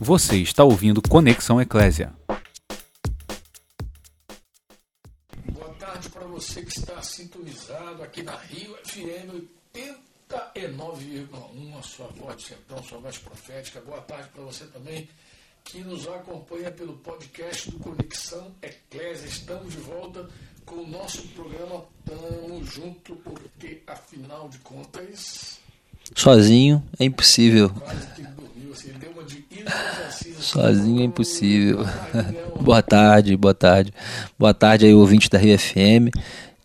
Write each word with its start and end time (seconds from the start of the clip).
Você 0.00 0.36
está 0.36 0.62
ouvindo 0.62 1.02
Conexão 1.02 1.60
Eclésia. 1.60 2.12
Boa 5.52 5.74
tarde 5.74 6.08
para 6.08 6.24
você 6.24 6.62
que 6.62 6.78
está 6.78 7.02
sintonizado 7.02 8.00
aqui 8.04 8.22
na 8.22 8.36
Rio 8.36 8.76
FM 8.84 9.42
89,1, 9.74 11.78
a 11.78 11.82
sua 11.82 12.06
voz 12.08 12.36
de 12.36 12.44
sertão, 12.44 12.80
sua 12.84 12.98
voz 12.98 13.18
profética. 13.18 13.80
Boa 13.80 14.00
tarde 14.02 14.28
para 14.32 14.44
você 14.44 14.66
também 14.66 15.08
que 15.64 15.80
nos 15.80 16.06
acompanha 16.06 16.70
pelo 16.70 16.92
podcast 16.98 17.68
do 17.68 17.80
Conexão 17.80 18.54
Eclésia. 18.62 19.26
Estamos 19.26 19.72
de 19.72 19.78
volta 19.78 20.28
com 20.64 20.76
o 20.76 20.86
nosso 20.86 21.26
programa 21.28 21.84
Tamo 22.04 22.64
Junto, 22.64 23.16
porque 23.16 23.82
afinal 23.84 24.48
de 24.48 24.58
contas. 24.58 25.58
Sozinho 26.14 26.84
é 27.00 27.04
impossível. 27.04 27.70
Quase 27.70 28.06
que 28.14 28.22
Sozinho 30.40 31.00
é 31.00 31.04
impossível. 31.04 31.86
boa 32.60 32.82
tarde, 32.82 33.36
boa 33.36 33.54
tarde. 33.54 33.92
Boa 34.38 34.52
tarde 34.52 34.86
aí, 34.86 34.94
ouvinte 34.94 35.30
da 35.30 35.38
Rio 35.38 35.58
FM. 35.58 36.14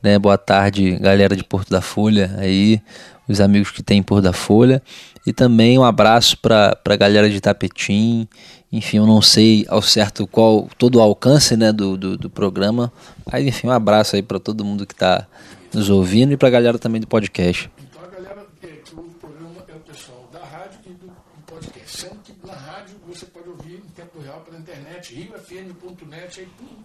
Né? 0.02 0.20
Boa 0.20 0.38
tarde, 0.38 0.98
galera 0.98 1.36
de 1.36 1.44
Porto 1.44 1.70
da 1.70 1.82
Folha 1.82 2.36
aí, 2.38 2.82
os 3.28 3.40
amigos 3.40 3.72
que 3.72 3.82
tem 3.82 4.00
em 4.00 4.04
Porto 4.04 4.24
da 4.24 4.34
Folha. 4.34 4.82
E 5.26 5.32
também 5.32 5.80
um 5.80 5.84
abraço 5.84 6.38
para 6.38 6.78
a 6.84 6.96
galera 6.96 7.30
de 7.30 7.40
Tapetim. 7.40 8.28
Enfim, 8.72 8.98
eu 8.98 9.08
não 9.08 9.22
sei 9.22 9.66
ao 9.70 9.82
certo 9.82 10.28
qual 10.28 10.68
todo 10.78 10.98
o 10.98 11.02
alcance 11.02 11.56
né, 11.56 11.72
do, 11.72 11.96
do, 11.96 12.18
do 12.18 12.30
programa. 12.30 12.92
Mas 13.32 13.46
enfim, 13.46 13.68
um 13.68 13.72
abraço 13.72 14.18
aí 14.18 14.22
para 14.22 14.40
todo 14.40 14.66
mundo 14.66 14.86
que 14.86 14.94
está 14.94 15.26
nos 15.74 15.90
ouvindo 15.90 16.34
e 16.34 16.38
para 16.38 16.50
a 16.50 16.52
galera 16.52 16.78
também 16.78 17.00
do 17.00 17.08
podcast. 17.08 17.72
Então 17.90 18.02
a 18.04 18.08
galera 18.08 18.46
é, 18.62 18.68
que 18.94 19.00
o 19.00 19.10
programa 19.16 19.66
é 19.68 19.76
o 19.76 19.80
pessoal 19.80 20.30
da 20.32 20.44
rádio 20.46 20.80
e 20.86 20.90
do, 20.94 21.12
podcast. 21.48 21.98
Sendo 22.02 22.22
que 22.22 22.46
na 22.46 22.54
rádio 22.54 22.98
você 23.08 23.26
pode 23.26 23.50
ouvir 23.50 23.76
em 23.76 23.90
tempo 23.90 24.20
real 24.20 24.42
pela 24.42 24.58
internet, 24.58 25.14
riofm.net, 25.14 26.40
aí 26.40 26.46
pum, 26.58 26.84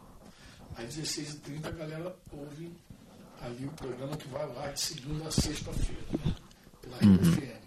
às 0.77 0.97
16h30 0.97 1.67
a 1.67 1.71
galera 1.71 2.17
ouve 2.33 2.73
ali 3.41 3.67
o 3.67 3.71
programa 3.73 4.17
que 4.17 4.29
vai 4.29 4.47
lá 4.55 4.69
de 4.69 4.81
segunda 4.81 5.29
a 5.29 5.31
sexta-feira, 5.31 6.03
né? 6.25 6.35
pela 6.83 6.97
Rio 6.99 7.11
Uhum. 7.13 7.33
FM. 7.33 7.59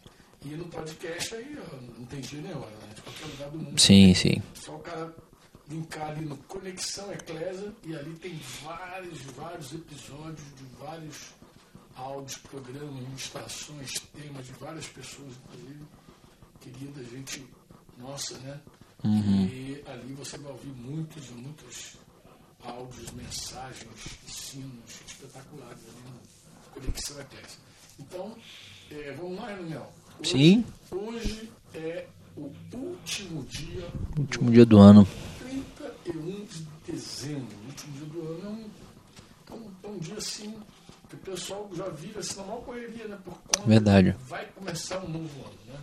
E 0.43 0.49
no 0.55 0.65
podcast 0.65 1.35
aí 1.35 1.57
não 1.97 2.05
tem 2.07 2.19
dia 2.19 2.57
hora, 2.57 2.71
né? 2.71 2.93
De 2.95 3.01
qualquer 3.01 3.25
lugar 3.27 3.49
do 3.51 3.57
mundo. 3.59 3.79
Sim, 3.79 4.13
sim. 4.15 4.41
Só 4.55 4.75
o 4.75 4.79
cara 4.79 5.15
linkar 5.69 6.09
ali 6.09 6.25
no 6.25 6.35
Conexão 6.37 7.11
Eclésia 7.13 7.71
e 7.85 7.95
ali 7.95 8.13
tem 8.15 8.39
vários, 8.63 9.21
vários 9.21 9.71
episódios 9.73 10.45
de 10.57 10.63
vários 10.79 11.33
áudios, 11.95 12.37
programas, 12.37 13.03
ilustrações, 13.03 13.99
temas 14.13 14.45
de 14.45 14.53
várias 14.53 14.87
pessoas, 14.87 15.33
inclusive, 15.45 15.85
querida 16.59 17.03
gente 17.03 17.45
nossa, 17.97 18.37
né? 18.39 18.59
E 19.03 19.83
ali 19.87 20.13
você 20.13 20.37
vai 20.37 20.51
ouvir 20.51 20.69
muitos 20.73 21.27
e 21.29 21.33
muitos 21.33 21.93
áudios, 22.63 23.11
mensagens, 23.11 23.89
ensinos 24.27 25.01
espetaculares 25.07 25.79
ali 25.79 26.11
no 26.11 26.71
Conexão 26.71 27.19
Eclésia. 27.19 27.59
Então, 27.99 28.35
eh, 28.91 29.15
vamos 29.17 29.39
lá, 29.39 29.47
Daniel? 29.47 29.91
Hoje- 30.19 30.31
Sim. 30.31 30.65
Hoje 30.91 31.51
é 31.73 32.07
o 32.37 32.51
último 32.73 33.43
dia 33.45 33.87
Último 34.17 34.51
dia 34.51 34.65
do 34.65 34.77
ano. 34.77 35.07
31 35.39 36.45
de 36.45 36.67
dezembro, 36.91 37.55
o 37.63 37.67
último 37.67 37.93
dia 37.97 38.05
do 38.05 38.21
ano. 38.27 38.71
É 39.49 39.53
um, 39.53 39.55
é 39.55 39.59
um, 39.59 39.71
é 39.83 39.87
um 39.87 39.97
dia 39.97 40.17
assim 40.17 40.55
que 41.11 41.15
o 41.15 41.19
pessoal 41.19 41.69
já 41.73 41.89
vive 41.89 42.19
assim, 42.19 42.39
na 42.39 42.45
maior 42.45 42.61
correria, 42.61 43.07
né? 43.07 43.19
Por 43.23 43.33
conta 43.33 43.67
Verdade. 43.67 44.15
vai 44.27 44.45
começar 44.55 45.03
um 45.03 45.09
novo 45.09 45.45
ano, 45.45 45.57
né? 45.67 45.79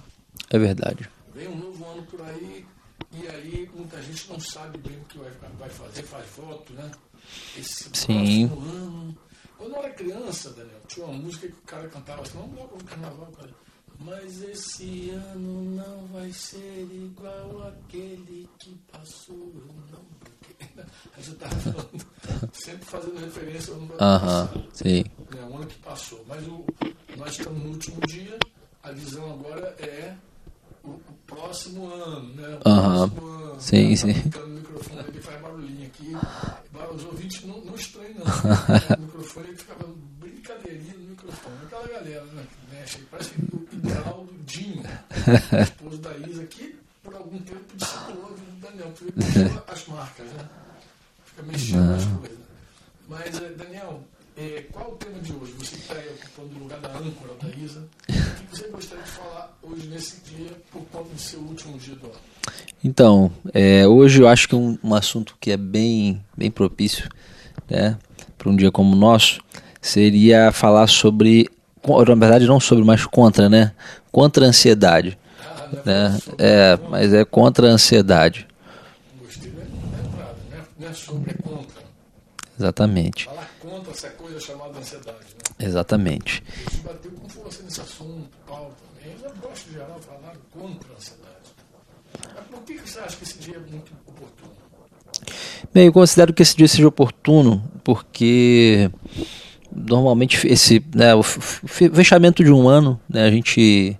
É 0.49 0.59
verdade. 0.59 1.09
Vem 1.35 1.49
um 1.49 1.57
novo 1.57 1.85
ano 1.87 2.03
por 2.05 2.23
aí 2.23 2.67
e 3.13 3.29
aí 3.29 3.71
muita 3.75 4.01
gente 4.03 4.31
não 4.31 4.41
sabe 4.41 4.79
bem 4.79 4.99
o 4.99 5.05
que 5.05 5.19
vai, 5.19 5.31
vai 5.59 5.69
fazer, 5.69 6.03
faz 6.03 6.27
voto, 6.31 6.73
né? 6.73 6.91
Esse 7.57 7.91
Sim. 7.93 8.45
ano. 8.45 9.19
Quando 9.59 9.75
eu 9.75 9.79
era 9.81 9.91
criança, 9.93 10.51
Daniel, 10.51 10.81
tinha 10.87 11.05
uma 11.05 11.19
música 11.19 11.47
que 11.47 11.53
o 11.53 11.63
cara 11.63 11.89
cantava 11.89 12.23
assim, 12.23 12.39
vamos 12.39 12.57
logo 12.57 12.77
no 12.77 12.85
carnaval, 12.85 13.33
cara. 13.33 13.51
Mas 13.99 14.43
esse 14.43 15.11
ano 15.11 15.77
não 15.77 16.07
vai 16.07 16.33
ser 16.33 16.89
igual 16.91 17.69
aquele 17.69 18.49
que 18.59 18.75
passou, 18.91 19.53
não. 19.93 20.07
Porque- 20.59 20.81
Aí 21.17 21.23
você 21.25 21.35
tava 21.35 21.55
falando, 21.57 22.07
sempre 22.53 22.85
fazendo 22.85 23.19
referência 23.21 23.73
ao 23.75 23.81
ano 23.81 23.89
passado 23.89 24.65
sim. 24.73 25.05
né, 25.35 25.49
o 25.51 25.57
ano 25.57 25.67
que 25.67 25.79
passou. 25.79 26.25
Mas 26.29 26.47
o, 26.47 26.65
nós 27.17 27.31
estamos 27.39 27.63
no 27.63 27.71
último 27.71 28.01
dia, 28.07 28.39
a 28.83 28.93
visão 28.93 29.33
agora 29.33 29.75
é 29.81 30.15
o, 30.85 30.89
o 30.91 31.15
próximo 31.27 31.93
ano, 31.93 32.35
né? 32.35 32.59
O 32.65 32.69
Aham. 32.69 33.09
próximo 33.09 33.27
ano. 33.33 33.61
Sim, 33.61 33.91
Tá 33.91 33.97
sim. 33.97 34.13
brincando 34.13 34.47
no 34.49 34.55
microfone, 34.61 35.05
ele 35.09 35.21
faz 35.21 35.41
barulhinho 35.43 35.87
aqui. 35.87 36.13
Os 36.95 37.05
ouvintes 37.05 37.45
não, 37.45 37.61
não 37.65 37.75
estranham, 37.75 38.15
não. 38.19 38.97
O 38.97 39.01
microfone 39.03 39.49
ele 39.49 39.57
ficava 39.57 39.85
brincadeirinha 40.21 40.95
no 40.95 41.09
microfone. 41.11 41.57
Aquela 41.67 41.89
galera, 41.89 42.25
né? 42.27 42.47
Que 42.49 42.75
mexe, 42.77 42.99
parece 43.11 43.31
o 43.53 43.69
ideal 43.75 44.25
do 44.25 44.39
Dinho, 44.45 44.83
esposo 45.63 45.99
da 45.99 46.17
Isa, 46.27 46.45
que 46.47 46.78
por 47.09 47.17
algum 47.17 47.39
tempo 47.39 47.65
discipulou 47.75 48.35
do 48.35 48.61
Daniel, 48.61 48.93
porque 48.97 49.39
ele 49.39 49.49
puxou 49.49 49.65
as 49.73 49.87
marcas, 49.89 50.27
né? 50.27 50.45
Fica 51.25 51.43
mexendo 51.43 51.85
nas 51.87 52.05
coisas. 52.05 52.39
Mas, 53.09 53.43
eh, 53.43 53.55
Daniel, 53.57 54.03
eh, 54.37 54.65
qual 54.71 54.93
o 54.93 54.97
tema 54.97 55.19
de 55.21 55.33
hoje? 55.33 55.53
Você 55.59 55.77
que 55.77 55.83
está 55.83 55.95
aí 55.95 56.09
ocupando 56.11 56.57
o 56.57 56.63
lugar 56.65 56.81
da 56.81 56.91
âncora 56.91 57.33
da 57.41 57.49
Isa. 57.57 57.81
O 57.81 58.13
que 58.13 58.59
você 58.59 58.69
gostaria 58.69 59.05
de 59.05 59.11
falar 59.11 59.59
hoje, 59.63 59.89
nesse 59.89 60.21
dia, 60.21 60.51
por 60.71 60.83
conta 60.93 61.09
do 61.15 61.21
seu 61.21 61.41
último 61.41 61.79
dia 61.79 61.95
do 61.95 62.07
ano? 62.07 62.15
Então, 62.85 63.33
é, 63.55 63.87
hoje 63.87 64.21
eu 64.21 64.29
acho 64.29 64.49
que 64.49 64.55
um, 64.55 64.79
um 64.85 64.95
assunto 64.95 65.37
que 65.41 65.51
é 65.51 65.57
bem, 65.57 66.23
bem 66.37 66.51
propício 66.51 67.09
né, 67.69 67.97
para 68.37 68.51
um 68.51 68.57
dia 68.57 68.71
como 68.71 68.95
o 68.95 68.99
nosso 68.99 69.41
seria 69.81 70.53
falar 70.53 70.87
sobre, 70.87 71.51
na 71.87 72.15
verdade 72.15 72.47
não 72.47 72.61
sobre, 72.61 72.85
mas 72.85 73.05
contra, 73.07 73.49
né? 73.49 73.73
Contra 74.13 74.45
a 74.45 74.49
ansiedade. 74.49 75.19
Né? 75.85 76.19
É, 76.39 76.79
mas 76.89 77.13
é 77.13 77.25
contra 77.25 77.69
a 77.69 77.71
ansiedade. 77.71 78.47
Exatamente. 82.59 83.27
Falar 83.27 83.51
contra 83.61 83.93
essa 83.93 84.09
coisa 84.11 84.41
chamada 84.41 84.79
ansiedade, 84.79 85.19
né? 85.19 85.67
Exatamente. 85.67 86.43
Bateu 86.85 87.13
com 87.13 87.29
força 87.29 87.63
nesse 87.63 87.81
assunto, 87.81 88.29
Paulo 88.47 88.75
também. 88.97 89.15
Eu 89.23 89.31
gosto 89.41 89.67
de 89.67 89.75
geral 89.75 90.01
falar 90.01 90.35
contra 90.53 90.93
a 90.93 90.97
ansiedade. 90.97 91.29
Mas 92.35 92.47
por 92.51 92.63
que 92.63 92.79
você 92.79 92.99
acha 92.99 93.17
que 93.17 93.23
esse 93.23 93.39
dia 93.39 93.57
é 93.57 93.59
muito 93.61 93.93
oportuno? 94.07 94.53
Bem, 95.73 95.87
eu 95.87 95.93
considero 95.93 96.33
que 96.33 96.43
esse 96.43 96.57
dia 96.57 96.67
seja 96.67 96.89
oportuno 96.89 97.63
porque 97.85 98.91
normalmente 99.71 100.47
esse, 100.49 100.85
né, 100.95 101.15
o 101.15 101.23
fechamento 101.23 102.43
de 102.43 102.51
um 102.51 102.69
ano, 102.69 103.01
né, 103.09 103.25
a 103.25 103.31
gente, 103.31 103.97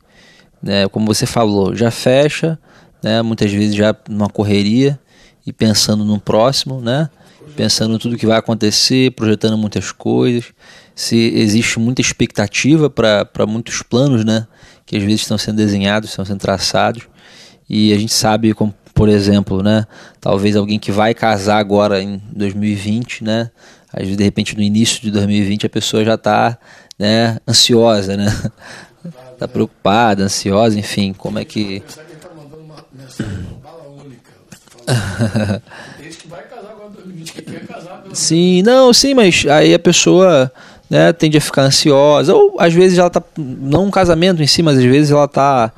né, 0.63 0.89
como 0.89 1.07
você 1.07 1.27
falou, 1.27 1.75
já 1.75 1.91
fecha, 1.91 2.59
né, 3.03 3.23
muitas 3.23 3.51
vezes 3.51 3.75
já 3.75 3.95
numa 4.09 4.29
correria 4.29 4.99
e 5.47 5.53
pensando 5.53 6.05
no 6.05 6.21
próximo, 6.21 6.81
né, 6.81 7.09
pensando 7.57 7.95
em 7.95 7.99
tudo 7.99 8.17
que 8.17 8.27
vai 8.27 8.39
acontecer, 8.39 9.13
projetando 9.13 9.57
muitas 9.57 9.91
coisas. 9.91 10.45
Se 10.95 11.17
existe 11.35 11.79
muita 11.79 12.01
expectativa 12.01 12.91
para 12.91 13.47
muitos 13.47 13.83
planos, 13.83 14.25
né, 14.25 14.47
que 14.85 14.97
às 14.97 15.03
vezes 15.03 15.21
estão 15.23 15.39
sendo 15.39 15.57
desenhados, 15.57 16.11
estão 16.11 16.25
sendo 16.25 16.41
traçados. 16.41 17.05
E 17.69 17.93
a 17.93 17.99
gente 17.99 18.13
sabe, 18.13 18.55
como, 18.55 18.75
por 18.95 19.09
exemplo, 19.09 19.63
né, 19.63 19.87
talvez 20.21 20.57
alguém 20.57 20.79
que 20.79 20.91
vai 20.91 21.15
casar 21.15 21.59
agora 21.59 22.03
em 22.03 22.21
2020, 22.33 23.25
né, 23.25 23.51
às 23.93 24.03
vezes 24.03 24.17
de 24.17 24.25
repente 24.25 24.57
no 24.57 24.63
início 24.63 25.01
de 25.01 25.11
2020 25.11 25.67
a 25.67 25.71
pessoa 25.71 26.05
já 26.05 26.15
está 26.15 26.59
né, 26.99 27.39
ansiosa, 27.47 28.17
né, 28.17 28.27
está 29.39 29.47
preocupada, 29.47 30.25
ansiosa, 30.25 30.77
enfim, 30.77 31.13
como 31.13 31.39
é 31.39 31.45
que 31.45 31.81
Pensar 31.81 32.03
que 32.03 32.13
ele 32.13 32.21
tá 32.21 32.29
mandando 32.37 32.63
uma 32.63 32.77
mensagem, 32.93 33.47
uma 33.51 33.61
bala 33.61 33.85
única. 33.89 34.33
Falando. 34.85 35.63
Tem 35.97 36.05
gente 36.05 36.19
que 36.19 36.29
vai 36.29 36.43
casar 36.43 36.71
agora 36.71 36.89
em 36.89 36.93
2020, 36.95 37.33
que 37.33 37.43
quer 37.43 37.67
casar 37.67 38.03
pelo 38.03 38.17
Sim, 38.17 38.63
não, 38.63 38.93
sim, 38.93 39.15
mas 39.15 39.47
aí 39.49 39.73
a 39.73 39.79
pessoa 39.79 40.53
né, 40.91 41.13
tende 41.13 41.39
a 41.39 41.41
ficar 41.41 41.63
ansiosa, 41.63 42.35
ou 42.35 42.57
às 42.59 42.75
vezes 42.75 42.99
ela 42.99 43.11
tá, 43.11 43.23
não 43.37 43.85
um 43.85 43.91
casamento 43.93 44.43
em 44.43 44.47
si, 44.47 44.61
mas 44.61 44.77
às 44.77 44.85
vezes 44.85 45.13
ela 45.13 45.29
tá, 45.29 45.71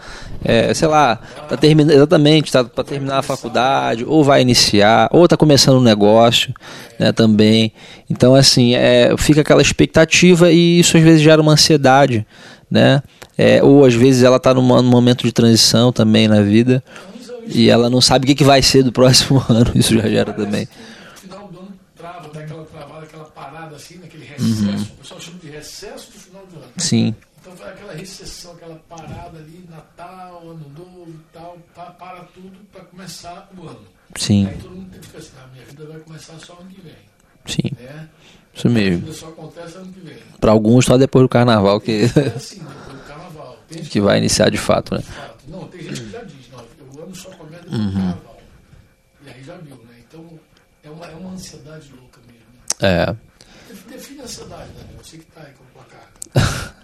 é, 0.43 0.73
sei 0.73 0.89
lá, 0.89 1.17
tá 1.47 1.55
terminando, 1.57 1.97
exatamente, 1.97 2.51
tá 2.51 2.65
para 2.65 2.85
terminar 2.85 3.19
a 3.19 3.23
faculdade, 3.23 4.07
ou 4.07 4.25
vai 4.25 4.41
iniciar, 4.41 5.11
ou 5.13 5.29
tá 5.29 5.37
começando 5.37 5.77
um 5.77 5.83
negócio, 5.83 6.55
né, 6.99 7.13
também. 7.13 7.73
Então, 8.09 8.35
assim, 8.35 8.75
é, 8.75 9.15
fica 9.19 9.43
aquela 9.43 9.61
expectativa 9.61 10.51
e 10.51 10.79
isso 10.81 10.97
às 10.97 11.03
vezes 11.03 11.21
gera 11.21 11.43
uma 11.43 11.53
ansiedade, 11.53 12.25
né, 12.71 13.03
é, 13.37 13.63
ou 13.63 13.85
às 13.85 13.95
vezes 13.95 14.23
ela 14.23 14.39
tá 14.39 14.55
num 14.55 14.63
momento 14.63 15.25
de 15.25 15.33
transição 15.33 15.93
também 15.93 16.29
na 16.29 16.41
vida, 16.43 16.83
e 17.47 17.69
ela 17.69 17.89
não 17.91 18.01
sabe 18.01 18.25
o 18.25 18.27
que, 18.29 18.35
que 18.35 18.45
vai 18.45 18.63
ser 18.63 18.83
do 18.83 18.93
próximo 18.93 19.43
ano, 19.49 19.73
isso 19.75 19.95
já 19.95 20.09
gera 20.09 20.33
também. 20.33 20.69
Final 21.15 21.49
do 21.51 21.59
ano 21.61 21.73
trava, 21.97 22.29
dá 22.33 22.41
aquela 22.41 22.65
travada, 22.65 23.05
aquela 23.07 23.25
parada 23.25 23.77
assim, 23.77 23.99
naquele 23.99 24.25
recesso. 24.25 24.85
O 24.95 25.03
pessoal 25.03 25.21
chama 25.21 25.39
de 25.39 25.49
recesso 25.51 26.13
do 26.13 26.19
final 26.19 26.43
do 26.47 26.57
ano. 26.57 26.73
Sim. 26.79 27.15
Então 27.41 27.53
faz 27.55 27.71
aquela 27.73 27.93
recessão, 27.93 28.53
aquela 28.57 28.77
parada 28.89 29.39
ali, 29.39 29.65
Natal, 29.69 30.43
Ano 30.51 30.67
Novo 30.77 31.11
e 31.11 31.33
tal, 31.33 31.59
pa- 31.75 31.91
para 31.99 32.21
tudo 32.35 32.53
para 32.73 32.83
começar 32.85 33.49
o 33.57 33.63
ano. 33.69 33.79
Sim, 34.17 34.51
Aí 34.53 34.59
todo 34.59 34.71
mundo 34.77 34.97
fica 35.03 35.19
assim, 35.19 35.31
ah, 35.39 35.47
minha 35.53 35.65
vida 35.65 35.87
vai 35.87 35.99
começar 36.01 36.35
só 36.39 36.53
ano 36.55 36.69
que 36.75 36.81
vem. 36.81 36.95
sim, 37.47 37.71
Né? 37.83 38.09
Isso 38.55 38.69
mesmo. 38.69 39.01
vida 39.01 39.13
só 39.13 39.29
acontece 39.29 39.77
ano 39.77 39.93
que 39.93 40.01
vem. 40.01 40.17
Para 40.41 40.51
alguns 40.53 40.85
só 40.87 40.97
depois 40.99 41.25
do 41.25 41.29
carnaval 41.29 41.81
que, 41.81 42.03
É 42.17 42.33
assim, 42.37 42.59
depois 42.59 42.99
do 42.99 43.05
carnaval. 43.07 43.59
Tem 43.69 43.83
que 43.85 44.01
vai 44.01 44.19
iniciar 44.19 44.51
de 44.51 44.59
fato, 44.59 44.95
né? 44.95 45.01
de 45.01 45.07
fato. 45.07 45.37
Não, 45.49 45.65
tem 45.69 45.83
gente 45.83 46.01
que 46.03 46.11
já 46.11 46.23
diz, 46.23 46.35
não, 46.53 46.59
o 47.01 47.05
ano 47.05 47.15
só 47.15 47.31
começa 47.31 47.63
depois 47.65 47.81
Uhum. 47.81 47.89
do 47.89 47.93
carnaval. 47.95 48.39
E 49.27 49.29
aí 49.31 49.43
já 49.45 49.57
viu, 49.57 49.77
né? 49.77 49.95
Então 50.09 50.25
é 50.85 50.91
uma, 50.91 51.07
é 51.07 51.15
uma 51.15 51.31
ansiedade 51.33 51.91
louca 51.99 52.21
mesmo. 52.27 52.45
né? 52.81 53.15
É. 53.17 53.17
Define 53.91 54.21
a 54.21 54.25
ansiedade, 54.25 54.69
Daniel. 54.77 55.01
Você 55.03 55.19
que 55.19 55.25
tá 55.27 55.41
aí 55.41 55.53
com 55.53 55.81
a 55.81 55.85
carga. 55.85 56.71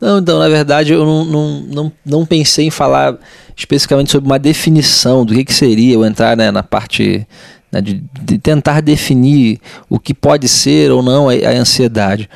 Não, 0.00 0.18
então, 0.18 0.38
na 0.38 0.48
verdade, 0.48 0.92
eu 0.94 1.04
não, 1.04 1.24
não, 1.26 1.60
não, 1.60 1.92
não 2.06 2.24
pensei 2.26 2.66
em 2.66 2.70
falar 2.70 3.18
especificamente 3.54 4.10
sobre 4.10 4.26
uma 4.30 4.38
definição 4.38 5.26
do 5.26 5.34
que, 5.34 5.44
que 5.44 5.52
seria 5.52 5.92
eu 5.92 6.06
entrar 6.06 6.34
né, 6.38 6.50
na 6.50 6.62
parte 6.62 7.26
né, 7.70 7.80
de, 7.80 8.02
de 8.22 8.38
tentar 8.38 8.80
definir 8.80 9.60
o 9.88 9.98
que 9.98 10.12
pode 10.12 10.48
ser 10.48 10.90
ou 10.90 11.02
não 11.02 11.28
a, 11.28 11.32
a 11.32 11.52
ansiedade. 11.52 12.28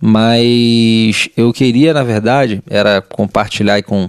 Mas 0.00 1.28
eu 1.36 1.52
queria, 1.52 1.94
na 1.94 2.02
verdade, 2.02 2.62
era 2.68 3.00
compartilhar 3.00 3.82
com, 3.82 4.08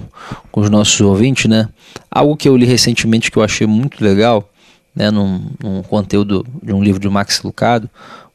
com 0.51 0.61
os 0.61 0.69
nossos 0.69 0.99
ouvintes, 1.01 1.45
né? 1.45 1.69
Algo 2.09 2.35
que 2.35 2.49
eu 2.49 2.57
li 2.57 2.65
recentemente 2.65 3.29
que 3.29 3.37
eu 3.37 3.43
achei 3.43 3.67
muito 3.67 4.03
legal, 4.03 4.49
né, 4.95 5.11
num, 5.11 5.51
num 5.61 5.83
conteúdo 5.83 6.45
de 6.61 6.73
um 6.73 6.83
livro 6.83 6.99
de 6.99 7.07
Max 7.09 7.43
Lucado, 7.43 7.89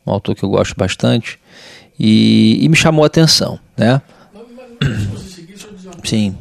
um 0.07 0.13
autor 0.13 0.35
que 0.37 0.45
eu 0.45 0.49
gosto 0.49 0.75
bastante, 0.77 1.39
e, 1.99 2.59
e 2.65 2.69
me 2.69 2.77
chamou 2.77 3.03
a 3.03 3.09
atenção, 3.09 3.59
né? 3.77 4.01
Mas, 4.33 5.07
mas 5.13 5.23
seguir. 5.23 5.57
Sim. 6.05 6.39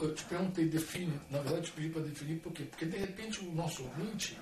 Eu 0.00 0.14
te 0.14 0.24
perguntei, 0.24 0.66
define. 0.66 1.12
Na 1.30 1.38
verdade, 1.38 1.60
eu 1.60 1.62
te 1.62 1.72
pedi 1.72 1.88
para 1.88 2.02
definir 2.02 2.36
por 2.36 2.52
quê? 2.52 2.64
Porque 2.70 2.84
de 2.84 2.98
repente 2.98 3.40
o 3.40 3.56
nosso 3.56 3.84
ouvinte, 3.84 4.36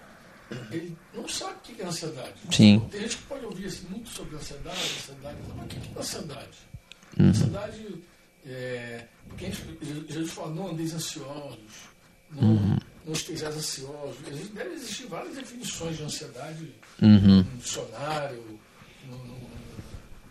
ele 0.71 0.97
não 1.15 1.29
sabe 1.29 1.55
o 1.55 1.61
que 1.61 1.81
é 1.83 1.85
ansiedade. 1.87 2.35
Sim. 2.51 2.81
Tem 2.91 3.01
gente 3.03 3.17
que 3.19 3.23
pode 3.25 3.45
ouvir 3.45 3.67
assim, 3.67 3.87
muito 3.89 4.09
sobre 4.11 4.37
ansiedade, 4.37 4.79
ansiedade, 4.99 5.37
mas 5.57 5.65
o 5.65 5.69
que 5.69 5.77
é 5.77 6.01
ansiedade? 6.01 6.59
Uhum. 7.19 7.29
Ansiedade 7.29 8.05
é. 8.47 9.07
Porque 9.29 9.47
a 9.47 9.51
gente, 9.51 9.79
Jesus 10.13 10.31
fala, 10.33 10.51
não 10.55 10.69
andeis 10.71 10.93
ansiosos, 10.95 11.59
não, 12.33 12.43
Uhum. 12.43 12.79
não 13.07 13.13
estejais 13.13 13.57
ansiosos. 13.57 14.17
Deve 14.53 14.71
existir 14.75 15.07
várias 15.07 15.35
definições 15.37 15.97
de 15.97 16.03
ansiedade 16.03 16.75
Uhum. 17.01 17.39
no 17.43 17.57
dicionário, 17.59 18.61
no, 19.09 19.17
no, 19.19 19.39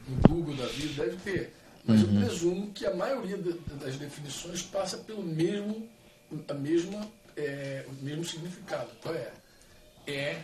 no 0.10 0.16
Google 0.28 0.56
da 0.56 0.66
vida, 0.68 1.06
deve 1.06 1.18
ter. 1.18 1.54
Mas 1.86 2.04
Uhum. 2.04 2.14
eu 2.22 2.26
presumo 2.28 2.72
que 2.74 2.86
a 2.86 2.94
maioria 2.94 3.38
das 3.38 3.96
definições 3.96 4.62
passa 4.64 4.98
pelo 4.98 5.24
mesmo, 5.24 5.90
a 6.48 6.54
mesma, 6.54 7.08
é, 7.38 7.86
o 7.88 8.04
mesmo 8.04 8.24
significado. 8.26 8.90
Qual 9.02 9.16
é? 9.16 9.32
É 10.10 10.40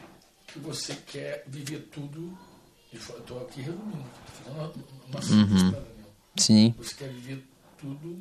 que 0.45 0.59
você 0.59 0.95
quer 1.07 1.43
viver 1.47 1.89
tudo, 1.91 2.37
estou 2.93 3.41
aqui 3.41 3.61
resumindo, 3.61 4.05
estou 4.37 4.53
fazendo 4.53 4.85
uma, 5.09 5.17
uma 5.17 5.21
síntese, 5.21 5.71
tá, 5.71 5.79
Daniel? 5.79 6.13
Sim. 6.37 6.75
Você 6.77 6.95
quer 6.95 7.09
viver 7.09 7.43
tudo 7.79 8.17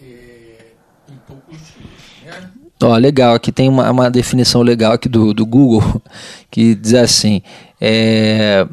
é, 0.00 0.72
em 1.08 1.16
poucos 1.26 1.58
dias, 1.58 2.40
né? 2.40 2.50
Ó, 2.82 2.96
legal, 2.96 3.34
aqui 3.34 3.52
tem 3.52 3.68
uma, 3.68 3.88
uma 3.88 4.10
definição 4.10 4.62
legal 4.62 4.92
aqui 4.92 5.08
do, 5.08 5.32
do 5.32 5.46
Google 5.46 6.02
que 6.50 6.74
diz 6.74 6.94
assim: 6.94 7.40
é, 7.80 8.66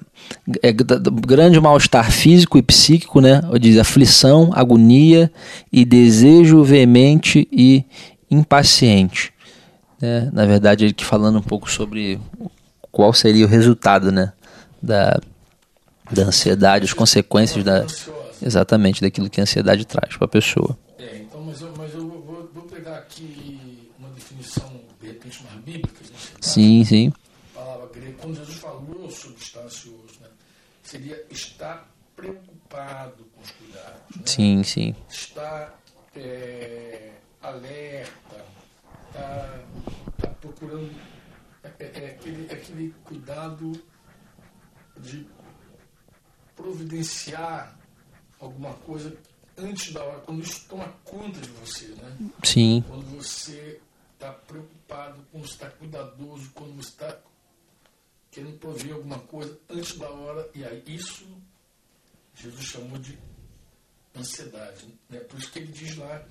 é 0.61 0.73
grande 0.73 1.61
mal-estar 1.61 2.11
físico 2.11 2.57
e 2.57 2.63
psíquico, 2.63 3.21
né? 3.21 3.41
Diz 3.59 3.77
aflição, 3.77 4.49
agonia 4.53 5.31
e 5.71 5.85
desejo 5.85 6.63
veemente 6.63 7.47
e 7.51 7.85
impaciente. 8.29 9.31
Né? 10.01 10.29
Na 10.33 10.45
verdade, 10.45 10.85
ele 10.85 10.93
que 10.93 11.05
falando 11.05 11.37
um 11.37 11.43
pouco 11.43 11.69
sobre 11.69 12.19
qual 12.91 13.13
seria 13.13 13.45
o 13.45 13.49
resultado, 13.49 14.11
né? 14.11 14.33
Da, 14.81 15.19
da 16.11 16.23
ansiedade, 16.23 16.85
as 16.85 16.93
consequências 16.93 17.63
da, 17.63 17.85
exatamente 18.41 19.01
daquilo 19.01 19.29
que 19.29 19.39
a 19.39 19.43
ansiedade 19.43 19.85
traz 19.85 20.17
para 20.17 20.25
a 20.25 20.27
pessoa. 20.27 20.77
É, 20.97 21.17
então, 21.17 21.41
mas 21.43 21.61
eu, 21.61 21.73
mas 21.77 21.93
eu 21.93 22.07
vou, 22.09 22.49
vou 22.53 22.63
pegar 22.63 22.97
aqui 22.97 23.91
uma 23.97 24.09
definição, 24.09 24.69
de 24.99 25.07
repente, 25.07 25.43
mais 25.43 25.63
bíblica, 25.63 26.01
ansiedade. 26.01 26.45
Sim, 26.45 26.83
sim. 26.83 27.13
palavra 27.53 27.89
grega, 27.93 28.17
quando 28.19 28.35
Jesus 28.35 28.57
falou 28.57 29.09
sobre 29.09 29.37
estar 29.37 29.61
ansioso, 29.61 30.19
né, 30.21 30.27
seria 30.83 31.23
estar 31.29 31.87
preocupado 32.15 33.23
com 33.35 33.41
os 33.41 33.51
cuidados, 33.51 34.15
né? 34.15 34.23
Sim, 34.25 34.63
sim. 34.63 34.95
estar 35.09 35.79
é, 36.15 37.11
alerta, 37.41 38.11
estar 39.31 40.27
tá 40.27 40.27
procurando 40.35 40.91
é, 41.63 41.69
é, 41.79 42.03
é 42.03 42.11
aquele, 42.11 42.51
aquele 42.51 42.95
cuidado 43.03 43.71
de 44.97 45.27
providenciar 46.55 47.77
alguma 48.39 48.73
coisa 48.73 49.15
antes 49.57 49.93
da 49.93 50.03
hora, 50.03 50.19
quando 50.21 50.41
isso 50.41 50.65
toma 50.67 50.87
conta 51.03 51.39
de 51.39 51.49
você, 51.49 51.87
né? 51.89 52.31
Sim. 52.43 52.83
quando 52.87 53.05
você 53.17 53.79
está 54.13 54.31
preocupado, 54.31 55.25
quando 55.31 55.47
você 55.47 55.53
está 55.53 55.69
cuidadoso, 55.69 56.51
quando 56.53 56.75
você 56.75 56.89
está 56.89 57.17
querendo 58.31 58.57
prover 58.59 58.93
alguma 58.93 59.19
coisa 59.19 59.59
antes 59.69 59.97
da 59.97 60.09
hora, 60.09 60.49
e 60.55 60.63
aí 60.63 60.83
isso 60.87 61.27
Jesus 62.33 62.65
chamou 62.65 62.97
de 62.97 63.17
ansiedade. 64.15 64.87
Né? 65.09 65.19
Por 65.19 65.39
isso 65.39 65.51
que 65.51 65.59
ele 65.59 65.71
diz 65.71 65.97
lá 65.97 66.25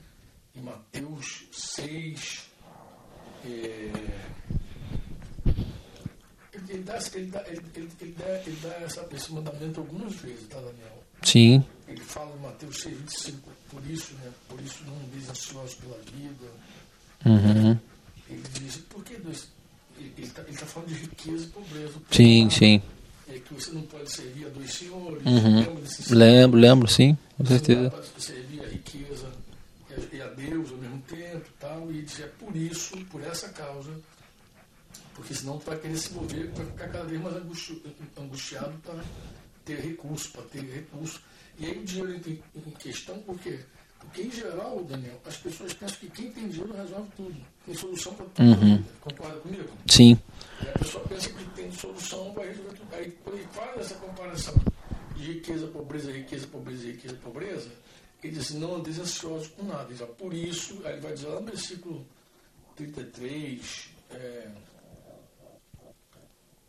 em 0.55 0.63
Mateus 0.63 1.47
6, 1.53 2.50
é, 3.45 3.91
ele, 6.69 6.83
dá, 6.83 6.99
ele, 7.15 7.27
dá, 7.27 7.45
ele, 7.49 7.63
ele, 7.75 7.89
ele 8.01 8.15
dá, 8.19 8.27
ele 8.47 8.59
dá 8.63 8.69
essa, 8.85 9.07
esse 9.13 9.33
mandamento 9.33 9.81
algumas 9.81 10.15
vezes, 10.17 10.47
tá, 10.49 10.57
Daniel? 10.57 11.03
Sim. 11.23 11.65
Ele 11.89 12.01
fala 12.01 12.35
em 12.37 12.41
Mateus 12.41 12.81
6, 12.83 12.97
25, 12.97 13.49
por 13.71 13.83
isso, 13.91 14.15
né? 14.15 14.31
Por 14.49 14.61
isso 14.61 14.85
não 14.87 14.95
andeis 15.07 15.29
ansiosos 15.29 15.75
pela 15.75 15.99
vida. 16.15 16.47
Uhum. 17.27 17.79
Ele 18.29 18.43
diz, 18.55 18.77
por 18.89 19.05
que 19.05 19.17
dois? 19.17 19.49
Ele 19.99 20.15
está 20.19 20.43
tá 20.43 20.67
falando 20.67 20.89
de 20.89 20.95
riqueza 20.95 21.45
e 21.45 21.49
pobreza. 21.49 21.95
Sim, 22.11 22.47
Ah, 22.47 22.51
sim. 22.51 22.83
É 23.29 23.39
que 23.39 23.55
você 23.55 23.71
não 23.73 23.83
pode 23.83 24.11
servir 24.11 24.47
a 24.47 24.49
dois 24.49 24.73
senhores. 24.73 25.23
Uhum. 25.27 25.85
Lembro, 26.11 26.59
lembro, 26.59 26.89
sim, 26.89 27.17
com 27.37 27.45
Você 27.45 27.51
certeza. 27.55 27.83
não 27.83 27.91
pode 27.91 28.07
servir 28.23 28.61
a 28.63 28.67
riqueza 28.69 29.31
e 30.13 30.21
a- 30.23 30.29
Deus 30.29 30.71
ao 30.71 30.77
mesmo 30.79 31.01
tempo 31.03 31.47
e 31.49 31.61
tal. 31.61 31.91
E 31.93 32.03
diz, 32.03 32.21
é 32.21 32.27
por 32.27 32.55
isso, 32.57 32.97
por 33.07 33.23
essa 33.23 33.49
causa, 33.51 33.91
porque 35.15 35.35
senão 35.35 35.59
tu 35.59 35.67
vai 35.67 35.79
querer 35.79 35.97
se 35.97 36.13
mover, 36.13 36.49
vai 36.53 36.67
ficar 36.67 36.89
cada 36.89 37.05
vez 37.05 37.21
mais 37.21 37.37
angusti- 37.37 37.83
angustiado 38.19 38.77
para 38.79 39.03
ter 39.65 39.81
recurso, 39.81 40.31
para 40.33 40.43
ter 40.43 40.63
recurso. 40.63 41.21
E 41.59 41.67
aí 41.67 41.79
o 41.79 41.85
dinheiro 41.85 42.15
entra 42.15 42.31
em 42.31 42.71
questão, 42.79 43.19
por 43.21 43.39
quê? 43.39 43.61
Porque 43.99 44.23
em 44.23 44.31
geral, 44.31 44.83
Daniel, 44.85 45.21
as 45.27 45.37
pessoas 45.37 45.75
pensam 45.75 45.99
que 45.99 46.09
quem 46.09 46.33
tem 46.33 46.49
dinheiro 46.49 46.73
resolve 46.75 47.11
tudo. 47.17 47.37
Tem 47.67 47.75
solução 47.75 48.15
para 48.15 48.25
tudo. 48.27 48.57
vida. 48.57 48.85
Concorda 49.03 49.41
comigo? 49.41 49.69
Sim, 49.87 50.19
E 50.65 50.69
a 50.69 50.73
pessoa 50.79 51.05
pensa 51.07 51.29
que 51.29 51.45
tem 51.51 51.71
solução 51.71 52.33
para 52.33 52.45
resolver 52.45 52.73
tudo. 52.77 52.95
Aí 52.95 53.11
quando 53.23 53.37
ele 53.37 53.49
faz 53.53 53.79
essa 53.79 53.95
comparação 53.97 54.55
de 55.15 55.33
riqueza, 55.35 55.67
pobreza, 55.67 56.11
riqueza, 56.11 56.47
pobreza, 56.47 56.87
riqueza, 56.87 57.15
pobreza, 57.17 57.69
ele 58.23 58.37
diz 58.37 58.51
não 58.53 58.77
andeis 58.77 58.99
ansiosos 58.99 59.49
com 59.49 59.63
nada. 59.65 59.93
Ó, 60.03 60.07
por 60.07 60.33
isso, 60.35 60.81
aí 60.85 60.93
ele 60.95 61.01
vai 61.01 61.13
dizer 61.15 61.29
lá 61.29 61.41
no 61.41 61.47
versículo 61.47 62.07
33, 62.77 63.91
é, 64.11 64.49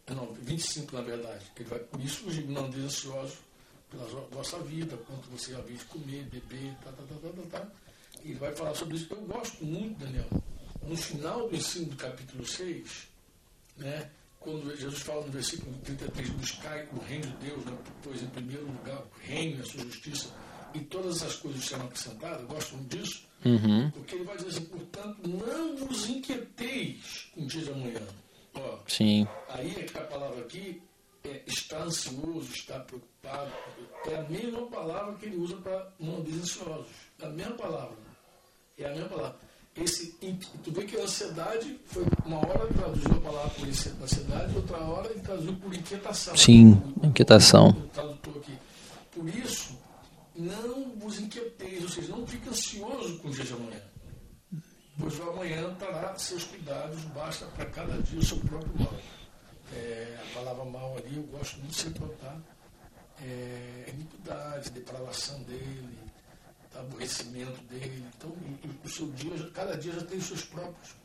não, 0.10 0.34
25 0.34 0.96
na 0.96 1.02
verdade, 1.02 1.46
que 1.56 1.62
ele 1.64 1.70
vai, 1.70 1.80
por 1.80 2.00
isso 2.02 2.26
não 2.50 2.66
andeis 2.66 2.84
ansiosos 2.86 3.38
pela 3.90 4.06
vo- 4.06 4.28
vossa 4.32 4.58
vida, 4.60 4.98
quanto 4.98 5.30
você 5.30 5.54
havia 5.56 5.78
de 5.78 5.86
comer, 5.86 6.24
beber, 6.26 6.74
tá, 6.84 6.92
tá, 6.92 7.04
tá, 7.04 7.16
tá, 7.16 7.30
tá, 7.30 7.60
tá. 7.60 7.68
E 8.24 8.32
ele 8.32 8.40
vai 8.40 8.54
falar 8.56 8.76
sobre 8.76 8.96
isso. 8.98 9.08
Eu 9.12 9.22
gosto 9.22 9.64
muito, 9.66 10.00
Daniel, 10.00 10.28
no 10.84 10.96
final 10.98 11.48
do 11.50 11.56
ensino 11.56 11.86
do 11.88 11.96
capítulo 11.96 12.46
6, 12.46 13.08
né? 13.78 14.10
Quando 14.40 14.76
Jesus 14.76 15.00
fala 15.02 15.26
no 15.26 15.32
versículo 15.32 15.76
33, 15.84 16.30
buscai 16.32 16.88
o 16.94 17.00
reino 17.00 17.28
de 17.28 17.46
Deus, 17.48 17.64
né? 17.66 17.78
pois 18.04 18.22
em 18.24 18.28
primeiro 18.28 18.66
lugar 18.66 19.02
o 19.04 19.10
reino 19.22 19.60
e 19.60 19.62
a 19.62 19.66
sua 19.66 19.84
justiça, 19.84 20.30
e 20.74 20.80
todas 20.82 21.18
essas 21.18 21.36
coisas 21.36 21.64
serão 21.66 21.86
acrescentadas, 21.86 22.42
eu 22.42 22.48
gosto 22.48 22.76
muito 22.76 22.98
disso, 22.98 23.24
Uhum. 23.46 23.90
porque 23.92 24.16
ele 24.16 24.24
vai 24.24 24.38
dizer 24.38 24.50
assim, 24.50 24.66
portanto, 24.66 25.18
não 25.28 25.76
vos 25.78 26.08
inquieteis 26.10 27.28
com 27.34 27.42
o 27.42 27.46
dia 27.48 27.62
de 27.64 27.72
amanhã. 27.72 28.02
Ó, 28.54 28.78
sim, 28.88 29.28
aí 29.50 29.72
é 29.72 29.84
que 29.84 29.98
a 29.98 30.02
palavra 30.02 30.42
aqui 30.42 30.82
é 31.24 31.42
estar 31.48 31.82
ansioso, 31.84 32.52
estar 32.54 32.80
preocupado, 32.82 33.52
é 34.10 34.16
a 34.16 34.24
mesma 34.24 34.66
palavra 34.68 35.16
que 35.16 35.26
ele 35.26 35.38
usa 35.38 35.56
para 35.58 35.92
não 36.00 36.18
ansiosos. 36.18 36.88
É 37.20 37.26
a 37.26 37.30
mesma 37.30 37.56
palavra. 37.56 37.96
É 38.78 38.86
a 38.86 38.90
mesma 38.90 39.10
palavra. 39.10 39.38
Esse, 39.76 40.08
tu 40.64 40.72
vê 40.72 40.84
que 40.84 40.98
a 40.98 41.04
ansiedade 41.04 41.80
foi 41.86 42.04
uma 42.26 42.40
hora 42.40 42.68
traduziu 42.74 43.12
a 43.12 43.22
palavra 43.22 43.50
por 43.52 43.68
ansi- 43.70 43.94
ansiedade, 44.04 44.56
outra 44.56 44.78
hora 44.80 45.10
ele 45.12 45.22
traduziu 45.22 45.54
por 45.56 45.74
inquietação. 45.74 46.36
Sim, 46.36 46.72
O- 46.74 47.06
o- 47.06 47.08
inquietação. 47.08 47.70
o 47.70 47.74
tradutor 47.88 48.38
aqui. 48.38 48.58
Por 49.12 49.30
isso 49.30 49.78
não 50.36 50.96
vos 50.98 51.20
inquieteis, 51.20 51.84
ou 51.84 51.90
seja, 51.90 52.16
não 52.16 52.26
fique 52.26 52.50
ansioso 52.50 53.20
com 53.20 53.28
o 53.28 53.32
dia 53.32 53.44
de 53.44 53.54
amanhã. 53.54 53.82
Pois 55.00 55.20
o 55.20 55.30
amanhã 55.30 55.74
trará 55.76 56.16
seus 56.18 56.44
cuidados, 56.44 57.02
basta 57.06 57.46
para 57.48 57.66
cada 57.66 58.02
dia 58.02 58.20
o 58.20 58.26
seu 58.26 58.38
próprio 58.38 58.72
mal. 58.80 58.94
É, 59.74 60.20
a 60.22 60.34
palavra 60.34 60.66
mal 60.66 60.98
ali 60.98 61.16
eu 61.16 61.24
gosto 61.24 61.58
muito 61.58 61.72
de 61.72 61.78
se 61.78 61.90
botar. 61.90 62.40
É, 63.24 63.86
iniquidade, 63.94 64.72
depravação 64.72 65.42
dele, 65.44 65.98
aborrecimento 66.76 67.62
dele. 67.64 68.06
Então, 68.16 68.36
o 68.84 68.90
seu 68.90 69.08
dia, 69.12 69.50
cada 69.54 69.78
dia 69.78 69.94
já 69.94 70.04
tem 70.04 70.18
os 70.18 70.26
seus 70.26 70.44
próprios 70.46 70.96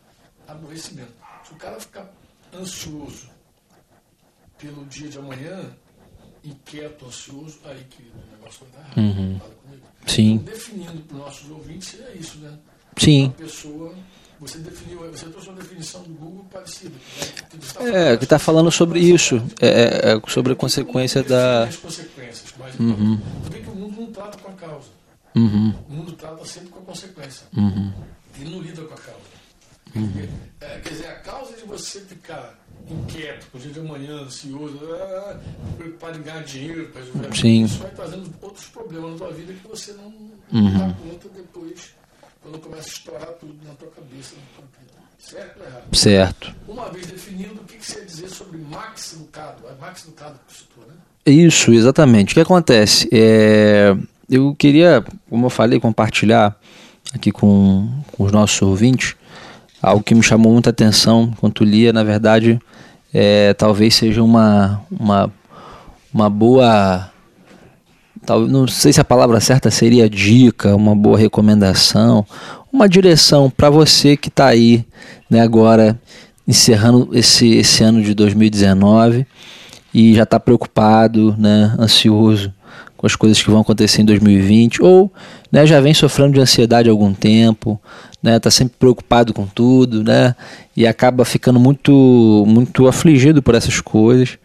aborrecimentos. 0.49 1.14
Se 1.45 1.52
o 1.52 1.56
cara 1.56 1.78
ficar 1.78 2.12
ansioso 2.54 3.28
pelo 4.59 4.85
dia 4.87 5.09
de 5.09 5.18
amanhã, 5.18 5.76
inquieto, 6.49 7.07
ansioso, 7.07 7.59
aí 7.65 7.85
que 7.91 8.03
o 8.03 8.37
negócio 8.37 8.67
vai 8.73 8.83
dar 8.83 9.03
errado. 9.03 9.19
Uhum. 9.19 9.41
Sim. 10.07 10.33
Então, 10.35 10.55
definindo 10.55 11.03
para 11.03 11.17
os 11.17 11.23
nossos 11.23 11.50
ouvintes, 11.50 12.00
é 12.00 12.17
isso, 12.17 12.38
né? 12.38 12.57
Sim. 12.97 13.25
Uma 13.25 13.33
pessoa, 13.33 13.95
você 14.41 14.59
definiu, 14.59 14.99
você 15.11 15.26
trouxe 15.26 15.49
uma 15.49 15.61
definição 15.61 16.03
do 16.03 16.15
Google 16.15 16.45
parecida. 16.50 16.95
Né? 17.81 18.12
É, 18.12 18.17
que 18.17 18.25
está 18.25 18.38
falando 18.38 18.71
sobre 18.71 19.00
isso, 19.00 19.37
é, 19.61 19.69
é, 19.69 20.12
é, 20.12 20.23
sobre 20.29 20.53
a 20.53 20.57
consequência 20.57 21.23
da. 21.23 21.65
As 21.65 21.76
consequências, 21.76 22.55
mas 22.59 22.79
uhum. 22.79 23.19
tu 23.45 23.50
vê 23.50 23.61
que 23.61 23.71
o 23.71 23.75
mundo 23.75 24.00
não 24.00 24.12
trata 24.12 24.38
com 24.38 24.50
a 24.50 24.55
causa. 24.55 24.88
Uhum. 25.35 25.75
O 25.88 25.93
mundo 25.93 26.12
trata 26.12 26.45
sempre 26.45 26.69
com 26.71 26.79
a 26.79 26.83
consequência. 26.83 27.47
Uhum. 27.57 27.93
Ele 28.38 28.50
não 28.50 28.62
lida 28.62 28.83
com 28.83 28.95
a 28.95 28.97
causa. 28.97 29.21
Uhum. 29.95 30.29
É, 30.61 30.79
quer 30.81 30.91
dizer, 30.91 31.07
a 31.09 31.15
causa 31.17 31.57
de 31.57 31.65
você 31.65 32.00
ficar 32.00 32.59
inquieto, 32.88 33.47
o 33.54 33.59
dia 33.59 33.73
de 33.73 33.80
amanhã, 33.80 34.21
ansioso, 34.23 34.78
ah, 34.95 35.38
preocupado 35.76 36.18
em 36.18 36.23
ganhar 36.23 36.42
dinheiro, 36.45 36.88
para 36.90 37.02
resolver 37.02 37.37
Sim. 37.37 37.64
isso 37.64 37.78
vai 37.80 37.90
trazendo 37.90 38.30
outros 38.40 38.66
problemas 38.66 39.12
na 39.12 39.16
tua 39.18 39.33
vida 39.33 39.52
que 39.52 39.66
você 39.68 39.92
não 39.92 40.12
Uhum. 40.52 40.78
dá 40.78 40.95
conta 40.95 41.28
depois, 41.35 41.95
quando 42.40 42.59
começa 42.61 42.88
a 42.88 42.92
estourar 42.92 43.28
tudo 43.40 43.54
na 43.66 43.75
tua 43.75 43.88
cabeça. 43.88 44.35
Certo 45.18 45.59
ou 45.61 45.66
errado? 45.66 45.97
Certo. 45.97 46.54
Uma 46.68 46.88
vez 46.90 47.06
definido, 47.06 47.54
o 47.54 47.64
que, 47.64 47.78
que 47.78 47.85
você 47.85 47.99
ia 47.99 48.04
dizer 48.04 48.28
sobre 48.28 48.59
Max 48.59 49.16
Lucado? 49.18 49.64
É 49.68 49.75
Max 49.80 50.04
Lucado 50.06 50.38
que 50.47 50.54
citou, 50.54 50.85
né? 50.87 50.95
Isso, 51.26 51.73
exatamente. 51.73 52.30
O 52.30 52.35
que 52.35 52.40
acontece? 52.40 53.09
É, 53.11 53.97
eu 54.30 54.54
queria, 54.54 55.04
como 55.28 55.47
eu 55.47 55.50
falei, 55.50 55.80
compartilhar 55.80 56.56
aqui 57.12 57.33
com, 57.33 57.90
com 58.12 58.23
os 58.25 58.30
nossos 58.30 58.62
ouvintes 58.62 59.16
algo 59.87 60.02
que 60.02 60.16
me 60.16 60.23
chamou 60.23 60.52
muita 60.52 60.71
atenção 60.71 61.31
enquanto 61.33 61.64
lia. 61.64 61.93
Na 61.93 62.02
verdade, 62.02 62.59
é, 63.14 63.55
talvez 63.55 63.95
seja 63.95 64.21
uma, 64.21 64.83
uma, 64.90 65.33
uma 66.12 66.28
boa. 66.28 67.09
Tal, 68.25 68.40
não 68.49 68.66
sei 68.66 68.93
se 68.93 69.00
a 69.00 69.05
palavra 69.05 69.38
certa 69.38 69.71
seria 69.71 70.11
dica, 70.11 70.75
uma 70.75 70.97
boa 70.97 71.16
recomendação, 71.16 72.26
uma 72.73 72.88
direção 72.88 73.49
para 73.49 73.71
você 73.71 74.16
que 74.16 74.28
está 74.28 74.47
aí 74.47 74.85
né, 75.31 75.40
agora 75.40 75.97
encerrando 76.49 77.11
esse, 77.12 77.55
esse 77.55 77.85
ano 77.85 78.02
de 78.02 78.12
2019 78.14 79.25
e 79.95 80.14
já 80.14 80.25
está 80.25 80.40
preocupado, 80.40 81.37
né, 81.38 81.73
ansioso 81.78 82.52
com 83.07 83.13
as 83.13 83.17
coisas 83.17 83.41
que 83.41 83.51
vão 83.51 83.61
acontecer 83.61 84.03
em 84.03 84.05
2020 84.05 84.83
ou 84.83 85.13
né, 85.51 85.65
já 85.65 85.81
vem 85.81 85.95
sofrendo 85.95 86.35
de 86.35 86.41
ansiedade 86.41 86.89
há 86.89 86.93
algum 86.93 87.15
tempo, 87.15 87.81
né, 88.23 88.39
tá 88.41 88.51
sempre 88.51 88.75
preocupado 88.79 89.33
com 89.33 89.47
tudo, 89.47 90.03
né, 90.03 90.35
e 90.77 90.87
acaba 90.87 91.25
ficando 91.25 91.61
muito 91.61 92.45
muito 92.47 92.89
afligido 92.89 93.43
por 93.43 93.55
essas 93.55 93.81
coisas. 93.81 94.39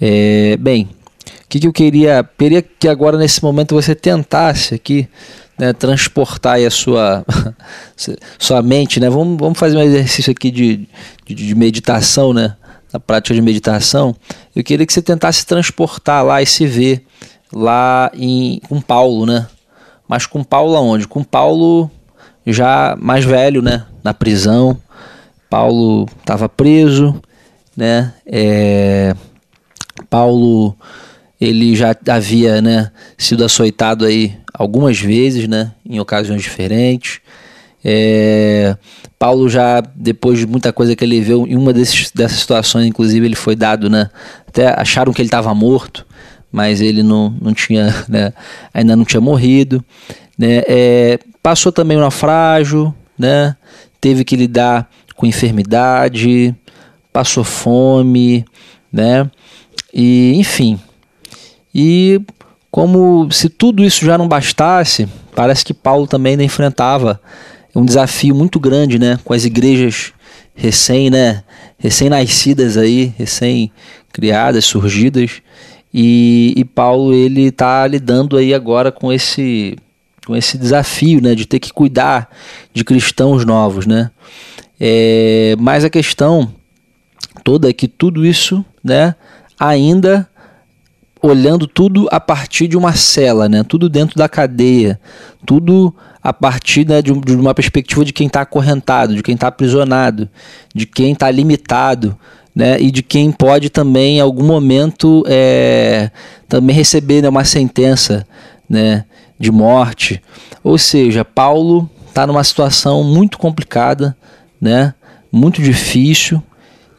É, 0.00 0.56
bem, 0.56 0.88
o 1.44 1.48
que, 1.48 1.60
que 1.60 1.66
eu 1.66 1.72
queria, 1.72 2.26
queria 2.38 2.62
que 2.62 2.88
agora 2.88 3.18
nesse 3.18 3.42
momento 3.42 3.74
você 3.74 3.94
tentasse 3.94 4.74
aqui 4.74 5.06
né, 5.58 5.74
transportar 5.74 6.58
a 6.58 6.70
sua 6.70 7.24
sua 8.38 8.62
mente, 8.62 8.98
né? 8.98 9.10
Vamos, 9.10 9.36
vamos 9.38 9.58
fazer 9.58 9.76
um 9.76 9.82
exercício 9.82 10.30
aqui 10.30 10.50
de, 10.50 10.88
de, 11.26 11.34
de 11.34 11.54
meditação, 11.54 12.32
né? 12.32 12.56
Na 12.92 12.98
prática 12.98 13.34
de 13.34 13.42
meditação, 13.42 14.16
eu 14.56 14.64
queria 14.64 14.84
que 14.84 14.92
você 14.92 15.00
tentasse 15.00 15.46
transportar 15.46 16.24
lá 16.24 16.42
e 16.42 16.46
se 16.46 16.66
ver 16.66 17.04
lá 17.52 18.10
em, 18.14 18.60
com 18.68 18.80
Paulo, 18.80 19.26
né? 19.26 19.46
Mas 20.08 20.26
com 20.26 20.42
Paulo 20.42 20.76
aonde? 20.76 21.06
Com 21.06 21.22
Paulo 21.22 21.90
já 22.46 22.96
mais 23.00 23.24
velho, 23.24 23.62
né? 23.62 23.86
Na 24.02 24.12
prisão. 24.14 24.76
Paulo 25.48 26.08
estava 26.20 26.48
preso, 26.48 27.20
né? 27.76 28.12
É, 28.26 29.14
Paulo 30.08 30.76
ele 31.40 31.74
já 31.74 31.96
havia, 32.08 32.60
né, 32.60 32.90
sido 33.16 33.44
açoitado 33.44 34.04
aí 34.04 34.36
algumas 34.52 35.00
vezes, 35.00 35.48
né, 35.48 35.72
em 35.86 35.98
ocasiões 35.98 36.42
diferentes. 36.42 37.20
É, 37.82 38.76
Paulo 39.18 39.48
já 39.48 39.80
depois 39.94 40.38
de 40.38 40.46
muita 40.46 40.70
coisa 40.70 40.94
que 40.94 41.02
ele 41.02 41.18
viu 41.22 41.46
em 41.46 41.56
uma 41.56 41.72
desses, 41.72 42.10
dessas 42.10 42.40
situações, 42.40 42.86
inclusive 42.86 43.24
ele 43.24 43.34
foi 43.34 43.56
dado, 43.56 43.88
né, 43.88 44.10
até 44.46 44.68
acharam 44.78 45.14
que 45.14 45.22
ele 45.22 45.28
estava 45.28 45.54
morto, 45.54 46.06
mas 46.50 46.80
ele 46.80 47.02
não, 47.02 47.30
não 47.40 47.54
tinha, 47.54 47.94
né, 48.08 48.32
ainda 48.72 48.96
não 48.96 49.04
tinha 49.04 49.20
morrido, 49.20 49.84
né, 50.38 50.62
é, 50.66 51.18
passou 51.42 51.70
também 51.70 51.96
o 51.96 52.00
naufrágio, 52.00 52.94
né, 53.18 53.56
teve 54.00 54.24
que 54.24 54.36
lidar 54.36 54.88
com 55.14 55.26
enfermidade, 55.26 56.54
passou 57.12 57.44
fome, 57.44 58.44
né, 58.92 59.30
e 59.92 60.32
enfim, 60.36 60.78
e 61.74 62.20
como 62.70 63.30
se 63.30 63.48
tudo 63.48 63.84
isso 63.84 64.04
já 64.04 64.16
não 64.16 64.28
bastasse, 64.28 65.08
parece 65.34 65.64
que 65.64 65.74
Paulo 65.74 66.06
também 66.06 66.32
ainda 66.32 66.44
enfrentava 66.44 67.20
um 67.74 67.84
desafio 67.84 68.34
muito 68.34 68.58
grande, 68.58 68.98
né, 68.98 69.18
com 69.24 69.32
as 69.32 69.44
igrejas 69.44 70.12
recém, 70.54 71.10
né, 71.10 71.42
recém-nascidas 71.78 72.76
aí, 72.76 73.14
recém-criadas, 73.16 74.64
surgidas, 74.64 75.42
e, 75.92 76.54
e 76.56 76.64
Paulo 76.64 77.12
ele 77.12 77.48
está 77.48 77.86
lidando 77.86 78.36
aí 78.36 78.54
agora 78.54 78.92
com 78.92 79.12
esse 79.12 79.76
com 80.26 80.36
esse 80.36 80.56
desafio, 80.58 81.20
né, 81.20 81.34
de 81.34 81.46
ter 81.46 81.58
que 81.58 81.72
cuidar 81.72 82.30
de 82.72 82.84
cristãos 82.84 83.44
novos, 83.44 83.86
né. 83.86 84.10
É, 84.78 85.56
mas 85.58 85.84
a 85.84 85.90
questão 85.90 86.52
toda 87.42 87.68
é 87.68 87.72
que 87.72 87.88
tudo 87.88 88.24
isso, 88.24 88.64
né, 88.84 89.14
ainda 89.58 90.28
olhando 91.22 91.66
tudo 91.66 92.08
a 92.10 92.18
partir 92.18 92.66
de 92.66 92.76
uma 92.76 92.94
cela, 92.94 93.48
né? 93.48 93.62
Tudo 93.62 93.88
dentro 93.88 94.16
da 94.16 94.28
cadeia, 94.28 94.98
tudo 95.44 95.94
a 96.22 96.32
partir 96.32 96.86
né, 96.86 97.02
de, 97.02 97.12
de 97.12 97.34
uma 97.34 97.54
perspectiva 97.54 98.04
de 98.04 98.12
quem 98.12 98.26
está 98.26 98.42
acorrentado, 98.42 99.14
de 99.14 99.22
quem 99.22 99.34
está 99.34 99.48
aprisionado, 99.48 100.28
de 100.74 100.86
quem 100.86 101.12
está 101.12 101.30
limitado, 101.30 102.16
né? 102.54 102.80
E 102.80 102.90
de 102.90 103.02
quem 103.02 103.30
pode 103.30 103.70
também, 103.70 104.18
em 104.18 104.20
algum 104.20 104.44
momento, 104.44 105.24
é, 105.26 106.10
também 106.48 106.74
receber 106.74 107.22
né, 107.22 107.28
uma 107.28 107.44
sentença, 107.44 108.26
né? 108.68 109.04
De 109.38 109.50
morte. 109.50 110.22
Ou 110.62 110.76
seja, 110.76 111.24
Paulo 111.24 111.88
está 112.08 112.26
numa 112.26 112.44
situação 112.44 113.02
muito 113.02 113.38
complicada, 113.38 114.16
né? 114.60 114.94
Muito 115.32 115.62
difícil 115.62 116.42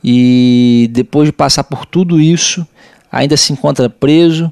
e 0.03 0.89
depois 0.91 1.27
de 1.27 1.33
passar 1.33 1.63
por 1.63 1.85
tudo 1.85 2.19
isso 2.19 2.65
ainda 3.11 3.35
se 3.35 3.51
encontra 3.51 3.89
preso, 3.89 4.51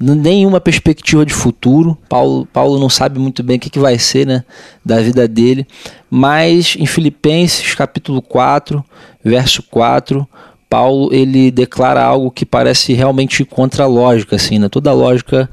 nenhuma 0.00 0.60
perspectiva 0.60 1.24
de 1.24 1.32
futuro. 1.32 1.96
Paulo, 2.08 2.46
Paulo 2.52 2.78
não 2.78 2.88
sabe 2.88 3.18
muito 3.18 3.42
bem 3.42 3.56
o 3.56 3.60
que, 3.60 3.70
que 3.70 3.78
vai 3.78 3.98
ser 3.98 4.26
né, 4.26 4.44
da 4.84 5.00
vida 5.00 5.26
dele, 5.28 5.66
mas 6.10 6.76
em 6.78 6.86
Filipenses 6.86 7.74
capítulo 7.74 8.20
4, 8.20 8.84
verso 9.24 9.62
4, 9.64 10.26
Paulo 10.68 11.12
ele 11.12 11.50
declara 11.50 12.02
algo 12.02 12.30
que 12.30 12.44
parece 12.44 12.92
realmente 12.92 13.44
contra 13.44 13.84
a 13.84 13.86
lógica, 13.86 14.36
assim, 14.36 14.58
né, 14.58 14.68
toda 14.68 14.90
a 14.90 14.94
lógica 14.94 15.48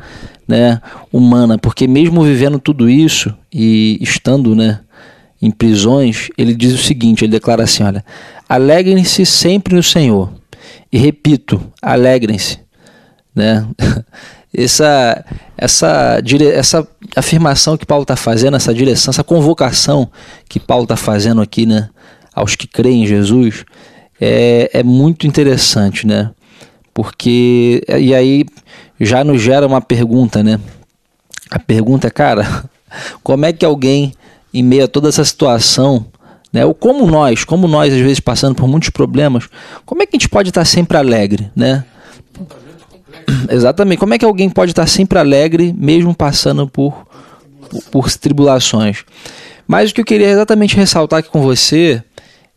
né, 0.48 0.82
humana, 1.12 1.58
porque 1.58 1.88
mesmo 1.88 2.24
vivendo 2.24 2.60
tudo 2.60 2.90
isso 2.90 3.34
e 3.54 3.98
estando 4.02 4.56
né, 4.56 4.80
em 5.42 5.50
prisões, 5.50 6.30
ele 6.38 6.54
diz 6.54 6.74
o 6.74 6.78
seguinte: 6.78 7.24
ele 7.24 7.32
declara 7.32 7.64
assim: 7.64 7.84
olha, 7.84 8.04
alegrem-se 8.48 9.26
sempre 9.26 9.76
no 9.76 9.84
Senhor. 9.84 10.32
E 10.92 10.98
repito, 10.98 11.62
alegrem-se. 11.82 12.60
Né? 13.36 13.66
Essa, 14.54 15.24
essa, 15.58 16.22
essa 16.54 16.88
afirmação 17.16 17.78
que 17.78 17.86
Paulo 17.86 18.02
está 18.02 18.18
fazendo, 18.18 18.58
essa 18.58 18.74
direção, 18.74 19.12
essa 19.12 19.24
convocação 19.24 20.12
que 20.50 20.60
Paulo 20.60 20.84
está 20.84 20.98
fazendo 20.98 21.42
aqui 21.42 21.66
né, 21.66 21.90
aos 22.36 22.54
que 22.54 22.68
creem 22.68 23.04
em 23.04 23.08
Jesus, 23.08 23.64
é, 24.20 24.70
é 24.74 24.84
muito 24.84 25.26
interessante, 25.26 26.06
né? 26.06 26.32
Porque, 26.94 27.82
e 27.98 28.14
aí 28.14 28.46
já 29.00 29.24
nos 29.24 29.42
gera 29.42 29.66
uma 29.66 29.82
pergunta, 29.82 30.44
né? 30.44 30.60
A 31.50 31.58
pergunta 31.58 32.08
é, 32.08 32.12
cara, 32.12 32.66
como 33.24 33.46
é 33.46 33.54
que 33.54 33.66
alguém, 33.66 34.14
em 34.54 34.62
meio 34.62 34.84
a 34.84 34.88
toda 34.88 35.10
essa 35.10 35.24
situação, 35.24 36.06
né? 36.54 36.66
Ou 36.66 36.74
como 36.74 37.08
nós, 37.08 37.44
como 37.44 37.68
nós 37.68 37.94
às 37.94 38.00
vezes 38.00 38.20
passando 38.20 38.56
por 38.56 38.68
muitos 38.68 38.90
problemas, 38.90 39.48
como 39.86 40.04
é 40.04 40.06
que 40.06 40.16
a 40.16 40.20
gente 40.20 40.30
pode 40.30 40.50
estar 40.50 40.66
sempre 40.66 40.98
alegre, 40.98 41.50
né? 41.56 41.84
Exatamente. 43.50 44.00
Como 44.00 44.14
é 44.14 44.18
que 44.18 44.26
alguém 44.26 44.50
pode 44.50 44.72
estar 44.72 44.88
sempre 44.88 45.20
alegre, 45.20 45.74
mesmo 45.78 46.16
passando 46.16 46.68
por, 46.68 47.08
por, 47.70 47.84
por 47.84 48.12
tribulações? 48.12 49.04
Mas 49.68 49.92
o 49.92 49.94
que 49.94 50.02
eu 50.02 50.06
queria 50.06 50.30
exatamente 50.30 50.76
ressaltar 50.76 51.20
aqui 51.20 51.30
com 51.30 51.42
você, 51.42 52.04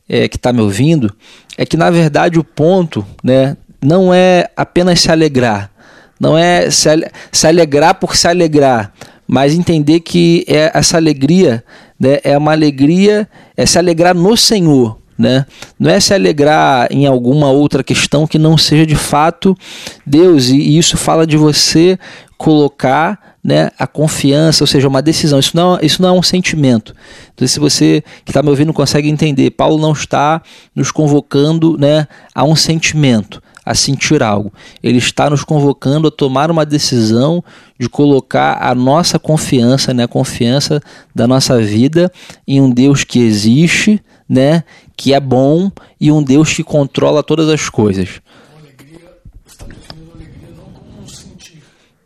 é, 0.09 0.29
que 0.29 0.37
está 0.37 0.53
me 0.53 0.61
ouvindo, 0.61 1.15
é 1.57 1.65
que 1.65 1.77
na 1.77 1.91
verdade 1.91 2.39
o 2.39 2.45
ponto 2.45 3.07
né, 3.23 3.57
não 3.81 4.13
é 4.13 4.49
apenas 4.57 5.01
se 5.01 5.11
alegrar, 5.11 5.71
não 6.19 6.37
é 6.37 6.71
se, 6.71 6.89
se 7.31 7.47
alegrar 7.47 7.95
por 7.95 8.17
se 8.17 8.27
alegrar, 8.27 8.93
mas 9.27 9.55
entender 9.55 10.01
que 10.01 10.45
é, 10.49 10.71
essa 10.75 10.97
alegria 10.97 11.65
né, 11.99 12.19
é 12.25 12.37
uma 12.37 12.53
alegria, 12.53 13.29
é 13.57 13.65
se 13.65 13.79
alegrar 13.79 14.15
no 14.15 14.37
Senhor. 14.37 14.99
Né? 15.17 15.47
Não 15.79 15.91
é 15.91 16.01
se 16.01 16.13
alegrar 16.13 16.89
em 16.91 17.07
alguma 17.07 17.49
outra 17.49 17.85
questão 17.85 18.27
que 18.27 18.39
não 18.39 18.59
seja 18.59 18.85
de 18.85 18.97
fato 18.97 19.57
Deus, 20.05 20.49
e 20.49 20.77
isso 20.77 20.97
fala 20.97 21.25
de 21.25 21.37
você 21.37 21.99
colocar 22.37 23.37
né, 23.45 23.71
a 23.79 23.87
confiança, 23.87 24.65
ou 24.65 24.67
seja, 24.67 24.89
uma 24.89 25.03
decisão. 25.03 25.39
Isso 25.39 25.55
não, 25.55 25.79
isso 25.83 26.01
não 26.01 26.09
é 26.09 26.13
um 26.13 26.23
sentimento. 26.23 26.95
Então, 27.35 27.47
se 27.47 27.61
você 27.61 28.03
que 28.25 28.31
está 28.31 28.43
me 28.43 28.49
ouvindo 28.49 28.73
consegue 28.73 29.09
entender, 29.09 29.51
Paulo 29.51 29.77
não 29.77 29.93
está 29.93 30.41
nos 30.75 30.91
convocando 30.91 31.77
né, 31.79 32.09
a 32.35 32.43
um 32.43 32.57
sentimento, 32.57 33.43
a 33.65 33.75
sentir 33.75 34.23
algo. 34.23 34.51
Ele 34.83 34.97
está 34.97 35.29
nos 35.29 35.45
convocando 35.45 36.09
a 36.09 36.11
tomar 36.11 36.51
uma 36.51 36.65
decisão 36.65 37.45
de 37.79 37.89
colocar 37.89 38.59
a 38.63 38.75
nossa 38.75 39.19
confiança, 39.19 39.93
né, 39.93 40.05
a 40.05 40.09
confiança 40.09 40.81
da 41.15 41.27
nossa 41.27 41.61
vida 41.61 42.11
em 42.49 42.63
um 42.63 42.71
Deus 42.71 43.05
que 43.05 43.19
existe, 43.19 44.03
né, 44.27 44.65
que 44.97 45.13
é 45.13 45.21
bom 45.21 45.71
e 46.01 46.11
um 46.13 46.23
Deus 46.23 46.53
que 46.53 46.63
controla 46.65 47.23
todas 47.23 47.49
as 47.49 47.69
coisas. 47.69 48.21
Está 49.47 49.67
definindo 49.67 50.13
alegria 50.13 50.49
não 50.57 50.65
como 50.73 51.03
um 51.03 51.09
sentir, 51.09 51.63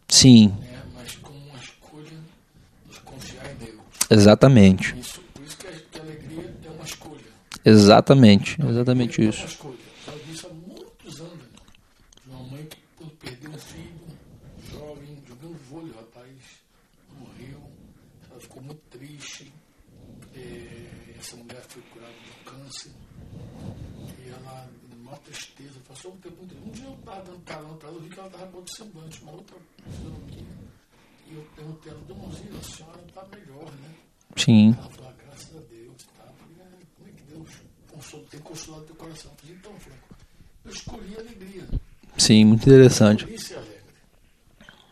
Sim, 0.09 0.55
mas 0.95 1.17
como 1.17 1.39
uma 1.39 1.59
escolha 1.59 2.17
de 2.91 3.01
confiar 3.01 3.51
em 3.53 3.65
Deus. 3.65 3.81
exatamente. 4.11 4.97
Isso, 4.99 5.21
por 5.33 5.43
isso 5.45 5.57
que 5.59 5.67
a, 5.67 6.01
alegria 6.03 6.55
é 6.65 6.71
uma 6.71 6.85
escolha. 6.85 7.25
Exatamente, 7.65 8.57
exatamente 8.67 9.29
isso. 9.29 9.47
escolha. 9.47 9.77
Eu 10.07 10.19
vi 10.25 10.33
isso 10.33 10.47
há 10.47 10.51
muitos 10.55 11.21
anos. 11.21 11.39
De 12.25 12.31
uma 12.31 12.43
mãe 12.45 12.65
que 12.65 12.79
quando 12.97 13.13
perdeu 13.13 13.51
um 13.51 13.59
filho, 13.59 14.01
jovem, 14.71 15.19
jogando 15.27 15.57
vôlei, 15.71 15.91
o 15.93 15.97
rapaz 15.97 16.29
morreu. 17.19 17.61
Ela 18.31 18.41
ficou 18.41 18.63
muito 18.63 18.81
triste. 18.91 19.53
É, 20.35 21.15
essa 21.19 21.37
mulher 21.37 21.63
foi 21.69 21.83
curada 21.93 22.13
de 22.13 22.31
um 22.31 22.45
câncer. 22.45 22.93
E 24.25 24.29
ela, 24.31 24.69
na 24.91 24.97
maior 25.05 25.19
tristeza, 25.19 25.81
passou 25.89 26.13
um 26.13 26.17
tempo 26.19 26.37
muito 26.39 26.55
Um 26.65 26.71
dia 26.71 26.85
eu 26.85 26.95
estava 26.95 27.23
dando 27.23 27.41
parando 27.41 27.75
para 27.75 27.89
ela, 27.89 27.97
eu 27.99 28.03
vi 28.03 28.09
que 28.09 28.19
ela 28.19 28.29
estava 28.29 28.47
com 28.47 28.57
outro 28.59 28.77
semblante, 28.77 29.23
uma 29.23 29.33
outra 29.33 29.57
fisionomia. 29.91 30.45
E 31.31 31.35
eu 31.35 31.43
perguntei 31.55 31.93
Dona 32.07 32.29
a 32.29 32.63
senhora 32.63 33.01
está 33.07 33.25
melhor, 33.27 33.65
né? 33.73 33.95
Sim, 34.37 34.75
Ela 34.79 34.89
falou, 34.91 35.13
graças 35.25 35.57
a 35.57 35.61
Deus. 35.61 35.97
Tá? 36.17 36.25
"É, 36.25 36.85
como 36.97 37.09
é 37.09 37.13
que 37.13 37.23
Deus 37.25 37.49
consola, 37.91 38.25
tem 38.31 38.41
consolado 38.41 38.85
teu 38.85 38.97
coração? 38.97 39.31
Eu 39.33 39.37
falei, 39.39 39.57
então, 39.57 39.81
Franco, 39.81 40.09
eu 40.65 40.71
escolhi 40.73 41.17
a 41.17 41.21
alegria. 41.21 41.65
sim, 42.17 42.45
muito 42.45 42.63
interessante. 42.63 43.25
Eu 43.25 43.35
escolhi 43.35 43.49
ser 43.49 43.55
alegre. 43.57 43.79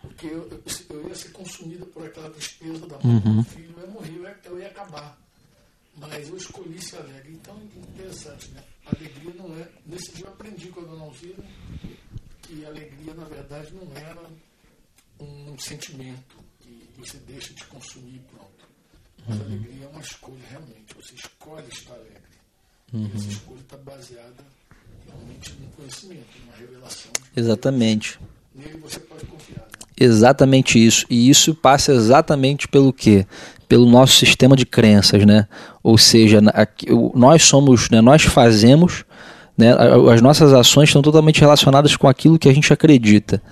Porque 0.02 0.26
eu, 0.26 0.48
eu, 0.50 0.62
eu 0.90 1.08
ia 1.08 1.14
ser 1.14 1.28
consumida 1.32 1.86
por 1.86 2.06
aquela 2.06 2.30
tristeza 2.30 2.86
da 2.86 2.98
mãe 2.98 3.18
do 3.20 3.44
filho, 3.44 3.74
eu 3.76 3.82
ia 3.82 3.90
morrer, 3.90 4.16
eu 4.16 4.22
ia, 4.22 4.40
eu 4.44 4.58
ia 4.60 4.66
acabar. 4.68 5.18
Mas 5.98 6.28
eu 6.28 6.36
escolhi 6.36 6.80
ser 6.82 6.96
alegre. 6.98 7.32
Então, 7.32 7.56
interessante, 7.74 8.50
né? 8.50 8.62
A 8.86 8.94
alegria 8.94 9.32
não 9.34 9.54
é... 9.58 9.68
Nesse 9.86 10.12
dia 10.12 10.26
eu 10.26 10.32
aprendi 10.32 10.68
com 10.68 10.80
a 10.80 10.84
dona 10.84 11.04
Alzira 11.04 11.42
que 12.42 12.64
a 12.64 12.68
alegria, 12.68 13.14
na 13.14 13.24
verdade, 13.24 13.74
não 13.74 13.90
era 13.96 14.20
um 15.20 15.58
sentimento 15.58 16.36
que 16.60 16.88
você 16.98 17.18
deixa 17.26 17.52
de 17.54 17.64
consumir 17.64 18.16
e 18.16 18.18
pronto. 18.18 18.46
Mas 19.28 19.40
a 19.40 19.44
alegria 19.44 19.84
é 19.84 19.88
uma 19.88 20.00
escolha, 20.00 20.42
realmente. 20.50 20.94
Você 20.96 21.14
escolhe 21.14 21.66
estar 21.68 21.94
alegre. 21.94 22.16
E 22.92 23.10
essa 23.16 23.28
escolha 23.28 23.60
está 23.60 23.76
baseada 23.76 24.44
realmente 25.06 25.52
no 25.60 25.66
conhecimento, 25.68 26.26
numa 26.44 26.56
revelação. 26.56 27.10
Exatamente. 27.34 28.18
Nele 28.54 28.78
você 28.78 29.00
pode 29.00 29.26
confiar. 29.26 29.60
Né? 29.60 29.86
Exatamente 29.98 30.84
isso. 30.84 31.04
E 31.10 31.28
isso 31.28 31.54
passa 31.54 31.92
exatamente 31.92 32.68
pelo 32.68 32.92
quê? 32.92 33.26
Pelo 33.68 33.86
nosso 33.86 34.16
sistema 34.16 34.54
de 34.54 34.64
crenças, 34.64 35.24
né? 35.26 35.48
Ou 35.82 35.98
seja, 35.98 36.40
nós 37.14 37.42
somos, 37.42 37.90
né, 37.90 38.00
nós 38.00 38.22
fazemos, 38.22 39.04
né, 39.58 39.72
as 40.12 40.20
nossas 40.22 40.52
ações 40.52 40.88
estão 40.88 41.02
totalmente 41.02 41.40
relacionadas 41.40 41.96
com 41.96 42.06
aquilo 42.06 42.38
que 42.38 42.48
a 42.48 42.54
gente 42.54 42.72
acredita, 42.72 43.42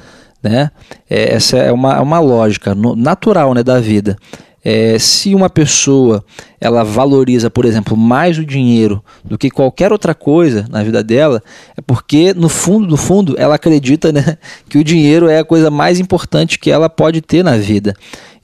né? 0.44 0.70
É, 1.08 1.34
essa 1.34 1.56
é 1.56 1.72
uma, 1.72 1.96
é 1.96 2.00
uma 2.00 2.20
lógica 2.20 2.74
natural, 2.74 3.54
né, 3.54 3.62
da 3.62 3.80
vida. 3.80 4.16
É, 4.64 4.98
se 4.98 5.34
uma 5.34 5.50
pessoa 5.50 6.24
ela 6.60 6.82
valoriza, 6.82 7.50
por 7.50 7.66
exemplo, 7.66 7.96
mais 7.96 8.38
o 8.38 8.44
dinheiro 8.46 9.04
do 9.22 9.36
que 9.36 9.50
qualquer 9.50 9.92
outra 9.92 10.14
coisa 10.14 10.64
na 10.70 10.82
vida 10.82 11.02
dela, 11.04 11.42
é 11.76 11.82
porque 11.82 12.32
no 12.32 12.48
fundo, 12.48 12.86
no 12.86 12.96
fundo, 12.96 13.34
ela 13.38 13.56
acredita 13.56 14.10
né, 14.10 14.38
que 14.68 14.78
o 14.78 14.84
dinheiro 14.84 15.28
é 15.28 15.40
a 15.40 15.44
coisa 15.44 15.70
mais 15.70 16.00
importante 16.00 16.58
que 16.58 16.70
ela 16.70 16.88
pode 16.88 17.20
ter 17.20 17.44
na 17.44 17.56
vida. 17.58 17.94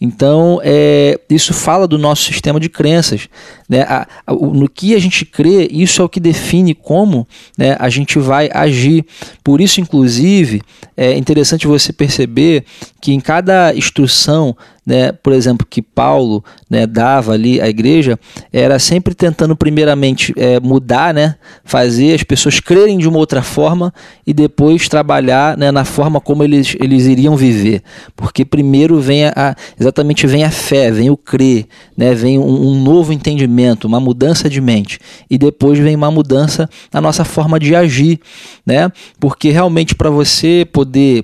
Então, 0.03 0.59
é, 0.65 1.21
isso 1.29 1.53
fala 1.53 1.87
do 1.87 1.99
nosso 1.99 2.25
sistema 2.25 2.59
de 2.59 2.71
crenças. 2.71 3.29
Né? 3.69 3.83
A- 3.83 4.07
a- 4.27 4.33
no 4.33 4.67
que 4.67 4.95
a 4.95 4.99
gente 4.99 5.27
crê, 5.27 5.69
isso 5.71 6.01
é 6.01 6.05
o 6.05 6.09
que 6.09 6.19
define 6.19 6.75
como 6.75 7.29
né, 7.57 7.77
a 7.79 7.91
gente 7.91 8.19
vai 8.19 8.49
agir. 8.53 9.05
Por 9.45 9.61
isso, 9.61 9.79
inclusive, 9.79 10.63
é 10.97 11.17
interessante 11.19 11.67
você 11.67 11.93
perceber 11.93 12.65
que 12.99 13.13
em 13.13 13.21
cada 13.21 13.75
instrução, 13.75 14.57
né, 14.91 15.13
por 15.13 15.33
exemplo, 15.33 15.65
que 15.65 15.81
Paulo 15.81 16.45
né, 16.69 16.85
dava 16.85 17.33
ali 17.33 17.61
à 17.61 17.69
igreja, 17.69 18.19
era 18.53 18.77
sempre 18.81 19.15
tentando, 19.15 19.55
primeiramente, 19.55 20.35
é, 20.37 20.59
mudar, 20.59 21.15
né, 21.15 21.37
fazer 21.65 22.13
as 22.13 22.25
pessoas 22.25 22.59
crerem 22.59 22.99
de 22.99 23.09
uma 23.09 23.19
outra 23.19 23.41
forma 23.41 23.95
e 24.27 24.35
depois 24.35 24.89
trabalhar 24.89 25.57
né, 25.57 25.71
na 25.71 25.85
forma 25.85 26.21
como 26.21 26.43
eles, 26.43 26.77
eles 26.81 27.07
iriam 27.07 27.37
viver. 27.37 27.85
Porque 28.17 28.45
primeiro 28.45 29.01
vem 29.01 29.27
a, 29.27 29.55
exatamente 29.79 30.27
vem 30.27 30.43
a 30.43 30.51
fé, 30.51 30.91
vem 30.91 31.09
o 31.09 31.17
crer, 31.17 31.67
né, 31.97 32.13
vem 32.13 32.37
um, 32.37 32.71
um 32.71 32.83
novo 32.83 33.13
entendimento, 33.13 33.87
uma 33.87 34.01
mudança 34.01 34.51
de 34.51 34.61
mente. 34.61 34.99
E 35.31 35.39
depois 35.39 35.79
vem 35.79 35.95
uma 35.95 36.11
mudança 36.11 36.69
na 36.93 37.01
nossa 37.01 37.25
forma 37.25 37.61
de 37.61 37.77
agir. 37.77 38.19
Né? 38.67 38.91
Porque 39.21 39.51
realmente 39.51 39.95
para 39.95 40.11
você 40.11 40.67
poder 40.73 41.23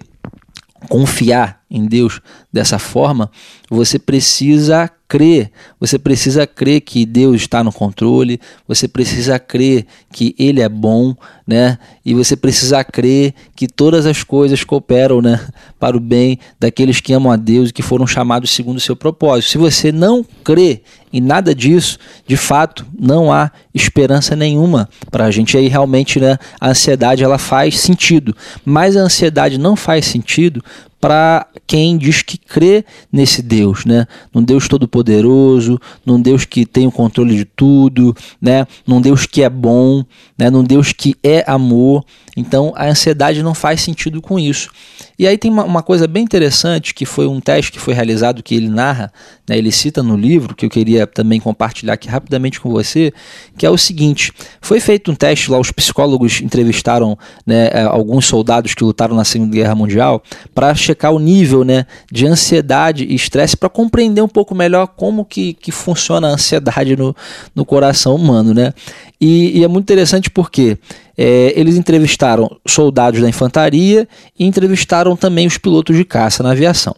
confiar 0.88 1.60
em 1.76 1.86
Deus 1.86 2.20
dessa 2.52 2.78
forma, 2.78 3.30
você 3.68 3.98
precisa 3.98 4.90
crer, 5.08 5.52
você 5.78 5.98
precisa 5.98 6.46
crer 6.46 6.80
que 6.80 7.06
Deus 7.06 7.36
está 7.36 7.62
no 7.62 7.72
controle, 7.72 8.40
você 8.66 8.88
precisa 8.88 9.38
crer 9.38 9.86
que 10.12 10.34
Ele 10.38 10.60
é 10.60 10.68
bom, 10.68 11.14
né? 11.46 11.78
E 12.04 12.12
você 12.12 12.36
precisa 12.36 12.82
crer 12.82 13.32
que 13.54 13.68
todas 13.68 14.04
as 14.04 14.24
coisas 14.24 14.64
cooperam, 14.64 15.22
né, 15.22 15.46
para 15.78 15.96
o 15.96 16.00
bem 16.00 16.38
daqueles 16.58 17.00
que 17.00 17.12
amam 17.12 17.30
a 17.30 17.36
Deus 17.36 17.70
e 17.70 17.72
que 17.72 17.82
foram 17.82 18.06
chamados 18.06 18.50
segundo 18.50 18.78
o 18.78 18.80
seu 18.80 18.96
propósito. 18.96 19.50
Se 19.50 19.58
você 19.58 19.92
não 19.92 20.24
crê 20.42 20.82
em 21.12 21.20
nada 21.20 21.54
disso, 21.54 21.98
de 22.26 22.36
fato, 22.36 22.84
não 22.98 23.32
há 23.32 23.50
esperança 23.72 24.34
nenhuma 24.34 24.88
para 25.10 25.26
a 25.26 25.30
gente. 25.30 25.56
Aí 25.56 25.68
realmente, 25.68 26.18
né, 26.18 26.36
a 26.60 26.70
ansiedade 26.70 27.22
ela 27.22 27.38
faz 27.38 27.78
sentido, 27.78 28.36
mas 28.64 28.96
a 28.96 29.00
ansiedade 29.00 29.56
não 29.56 29.76
faz 29.76 30.04
sentido 30.06 30.62
para 31.00 31.46
quem 31.66 31.96
diz 31.98 32.22
que 32.22 32.38
crê 32.38 32.84
nesse 33.12 33.42
Deus, 33.42 33.84
né? 33.84 34.06
Num 34.32 34.42
Deus 34.42 34.68
todo-poderoso, 34.68 35.80
num 36.04 36.20
Deus 36.20 36.44
que 36.44 36.64
tem 36.64 36.86
o 36.86 36.92
controle 36.92 37.36
de 37.36 37.44
tudo, 37.44 38.16
né? 38.40 38.66
Num 38.86 39.00
Deus 39.00 39.26
que 39.26 39.42
é 39.42 39.50
bom, 39.50 40.04
né? 40.38 40.50
Num 40.50 40.64
Deus 40.64 40.92
que 40.92 41.14
é 41.22 41.44
amor. 41.46 42.04
Então 42.36 42.72
a 42.76 42.86
ansiedade 42.86 43.42
não 43.42 43.54
faz 43.54 43.80
sentido 43.80 44.20
com 44.20 44.38
isso. 44.38 44.70
E 45.18 45.26
aí 45.26 45.38
tem 45.38 45.50
uma, 45.50 45.64
uma 45.64 45.82
coisa 45.82 46.06
bem 46.06 46.22
interessante 46.22 46.92
que 46.94 47.06
foi 47.06 47.26
um 47.26 47.40
teste 47.40 47.72
que 47.72 47.80
foi 47.80 47.94
realizado 47.94 48.42
que 48.42 48.54
ele 48.54 48.68
narra, 48.68 49.12
né? 49.48 49.56
Ele 49.56 49.72
cita 49.72 50.02
no 50.02 50.16
livro 50.16 50.54
que 50.54 50.66
eu 50.66 50.70
queria 50.70 51.06
também 51.06 51.40
compartilhar 51.40 51.94
aqui 51.94 52.08
rapidamente 52.08 52.60
com 52.60 52.70
você, 52.70 53.12
que 53.56 53.64
é 53.64 53.70
o 53.70 53.78
seguinte: 53.78 54.32
foi 54.60 54.80
feito 54.80 55.10
um 55.10 55.14
teste 55.14 55.50
lá, 55.50 55.58
os 55.58 55.70
psicólogos 55.70 56.40
entrevistaram 56.40 57.18
né, 57.46 57.70
eh, 57.72 57.82
alguns 57.82 58.26
soldados 58.26 58.74
que 58.74 58.84
lutaram 58.84 59.16
na 59.16 59.24
Segunda 59.24 59.54
Guerra 59.54 59.74
Mundial 59.74 60.22
para 60.54 60.74
checar 60.74 61.12
o 61.12 61.18
nível 61.18 61.64
né, 61.64 61.86
de 62.10 62.26
ansiedade 62.26 63.04
e 63.04 63.14
estresse 63.14 63.56
para 63.56 63.68
compreender 63.68 64.22
um 64.22 64.28
pouco 64.28 64.54
melhor 64.54 64.86
como 64.88 65.24
que, 65.24 65.54
que 65.54 65.72
funciona 65.72 66.28
a 66.28 66.30
ansiedade 66.32 66.96
no, 66.96 67.14
no 67.54 67.64
coração 67.64 68.14
humano. 68.14 68.52
Né? 68.52 68.72
E, 69.20 69.58
e 69.58 69.64
é 69.64 69.68
muito 69.68 69.84
interessante 69.84 70.30
porque 70.30 70.78
é, 71.16 71.52
eles 71.56 71.76
entrevistaram 71.76 72.54
soldados 72.66 73.20
da 73.20 73.28
infantaria 73.28 74.06
e 74.38 74.44
entrevistaram 74.44 75.16
também 75.16 75.46
os 75.46 75.56
pilotos 75.56 75.96
de 75.96 76.04
caça 76.04 76.42
na 76.42 76.50
aviação. 76.50 76.94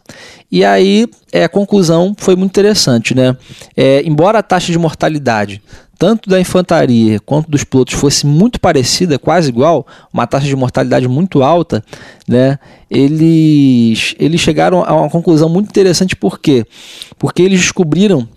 E 0.51 0.65
aí 0.65 1.07
é, 1.33 1.45
a 1.45 1.49
conclusão 1.49 2.15
foi 2.19 2.35
muito 2.35 2.51
interessante, 2.51 3.15
né? 3.15 3.37
É, 3.77 4.03
embora 4.05 4.39
a 4.41 4.43
taxa 4.43 4.73
de 4.73 4.79
mortalidade 4.79 5.63
tanto 5.99 6.31
da 6.31 6.41
infantaria 6.41 7.19
quanto 7.19 7.51
dos 7.51 7.65
pilotos 7.65 7.95
fosse 7.95 8.25
muito 8.25 8.61
parecida, 8.61 9.19
quase 9.19 9.49
igual, 9.49 9.85
uma 10.13 10.29
taxa 10.29 10.47
de 10.47 10.55
mortalidade 10.55 11.09
muito 11.09 11.43
alta, 11.43 11.85
né, 12.27 12.57
eles, 12.89 14.15
eles 14.17 14.41
chegaram 14.41 14.85
a 14.85 14.95
uma 14.95 15.11
conclusão 15.11 15.49
muito 15.49 15.69
interessante, 15.69 16.15
por 16.15 16.39
quê? 16.39 16.65
Porque 17.19 17.43
eles 17.43 17.61
descobriram 17.61 18.29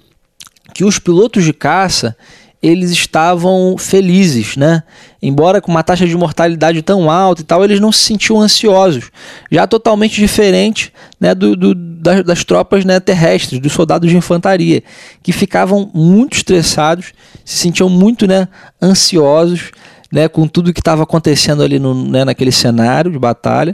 que 0.74 0.84
os 0.84 0.98
pilotos 0.98 1.44
de 1.44 1.54
caça 1.54 2.16
eles 2.62 2.92
estavam 2.92 3.76
felizes, 3.78 4.56
né? 4.56 4.84
Embora 5.22 5.60
com 5.60 5.72
uma 5.72 5.82
taxa 5.82 6.06
de 6.06 6.16
mortalidade 6.16 6.82
tão 6.82 7.10
alta 7.10 7.42
e 7.42 7.44
tal, 7.44 7.64
eles 7.64 7.80
não 7.80 7.92
se 7.92 8.04
sentiam 8.04 8.40
ansiosos. 8.40 9.12
Já 9.50 9.66
totalmente 9.66 10.16
diferente 10.16 10.94
né, 11.20 11.34
do, 11.34 11.56
do 11.56 11.74
das, 11.74 12.24
das, 12.24 12.44
tropas 12.44 12.86
né, 12.86 13.00
terrestres, 13.00 13.60
dos 13.60 13.72
soldados 13.72 14.10
de 14.10 14.18
infantaria, 14.18 14.84
que 15.24 15.32
ficavam 15.32 15.90
muito 15.94 16.38
estressados, 16.38 17.14
se 17.46 17.58
sentiam 17.58 17.90
muito 17.90 18.28
né, 18.28 18.48
ansiosos 18.82 19.72
né, 20.12 20.28
com 20.28 20.48
tudo 20.48 20.74
que 20.74 20.82
estava 20.82 21.04
acontecendo 21.04 21.64
ali 21.64 21.80
no, 21.80 21.94
né, 21.94 22.26
naquele 22.26 22.52
cenário 22.52 23.12
de 23.12 23.18
batalha. 23.18 23.74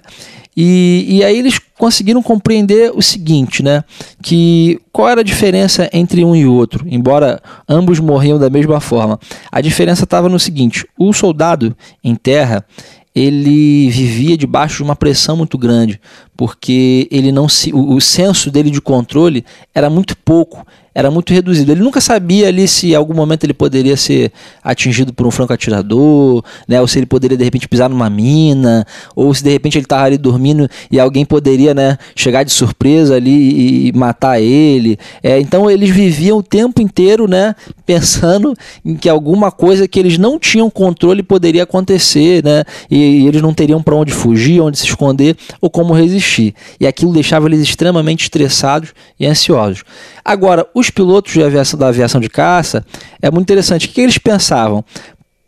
E, 0.55 1.05
e 1.07 1.23
aí 1.23 1.37
eles 1.37 1.59
conseguiram 1.77 2.23
compreender 2.23 2.91
o 2.95 3.01
seguinte, 3.01 3.61
né? 3.61 3.83
Que 4.23 4.79
qual 4.91 5.07
era 5.07 5.21
a 5.21 5.23
diferença 5.23 5.87
entre 5.93 6.25
um 6.25 6.35
e 6.35 6.47
outro, 6.47 6.83
embora 6.89 7.39
ambos 7.69 7.99
morriam 7.99 8.39
da 8.39 8.49
mesma 8.49 8.79
forma. 8.79 9.19
A 9.51 9.61
diferença 9.61 10.03
estava 10.03 10.27
no 10.27 10.39
seguinte: 10.39 10.83
o 10.97 11.13
soldado 11.13 11.77
em 12.03 12.15
terra 12.15 12.65
ele 13.13 13.89
vivia 13.89 14.37
debaixo 14.37 14.77
de 14.77 14.83
uma 14.83 14.95
pressão 14.95 15.35
muito 15.35 15.57
grande, 15.57 15.99
porque 16.35 17.07
ele 17.11 17.31
não 17.31 17.49
se, 17.49 17.73
o, 17.73 17.95
o 17.95 18.01
senso 18.01 18.51
dele 18.51 18.69
de 18.69 18.79
controle 18.79 19.43
era 19.73 19.89
muito 19.89 20.15
pouco, 20.17 20.65
era 20.97 21.11
muito 21.11 21.31
reduzido. 21.31 21.71
Ele 21.71 21.83
nunca 21.83 22.01
sabia 22.01 22.47
ali 22.47 22.67
se 22.67 22.89
em 22.89 22.95
algum 22.95 23.13
momento 23.13 23.43
ele 23.43 23.53
poderia 23.53 23.95
ser 23.95 24.31
atingido 24.63 25.13
por 25.13 25.27
um 25.27 25.31
franco 25.31 25.53
atirador, 25.53 26.43
né, 26.67 26.81
ou 26.81 26.87
se 26.87 26.97
ele 26.97 27.05
poderia 27.05 27.37
de 27.37 27.43
repente 27.43 27.67
pisar 27.67 27.87
numa 27.87 28.09
mina, 28.09 28.83
ou 29.15 29.31
se 29.31 29.43
de 29.43 29.51
repente 29.51 29.77
ele 29.77 29.85
estava 29.85 30.05
ali 30.05 30.17
dormindo 30.17 30.67
e 30.89 30.99
alguém 30.99 31.23
poderia, 31.23 31.75
né, 31.75 31.99
chegar 32.15 32.41
de 32.41 32.51
surpresa 32.51 33.15
ali 33.15 33.89
e, 33.89 33.93
matar 33.93 34.41
ele. 34.41 34.97
É, 35.21 35.39
então 35.39 35.69
eles 35.69 35.91
viviam 35.91 36.39
o 36.39 36.43
tempo 36.43 36.81
inteiro, 36.81 37.27
né, 37.27 37.53
pensando 37.85 38.55
em 38.83 38.95
que 38.95 39.07
alguma 39.07 39.51
coisa 39.51 39.87
que 39.87 39.99
eles 39.99 40.17
não 40.17 40.39
tinham 40.39 40.67
controle 40.67 41.21
poderia 41.21 41.61
acontecer, 41.61 42.43
né, 42.43 42.63
e, 42.89 43.21
e 43.21 43.27
eles 43.27 43.43
não 43.43 43.53
teriam 43.53 43.83
para 43.83 43.93
onde 43.93 44.11
fugir, 44.11 44.61
onde 44.61 44.79
se 44.79 44.85
esconder 44.85 45.37
ou 45.61 45.69
como 45.69 45.93
resistir. 45.93 46.55
E 46.79 46.87
aquilo 46.87 47.13
deixava 47.13 47.45
eles 47.45 47.61
extremamente 47.61 48.23
estressados 48.23 48.95
e 49.19 49.27
ansiosos. 49.27 49.83
Agora, 50.25 50.67
os 50.73 50.86
pilotos 50.89 51.33
de 51.33 51.43
aviação, 51.43 51.79
da 51.79 51.87
aviação 51.87 52.21
de 52.21 52.29
caça, 52.29 52.85
é 53.21 53.29
muito 53.29 53.45
interessante. 53.45 53.87
O 53.87 53.89
que 53.89 54.01
eles 54.01 54.17
pensavam? 54.17 54.83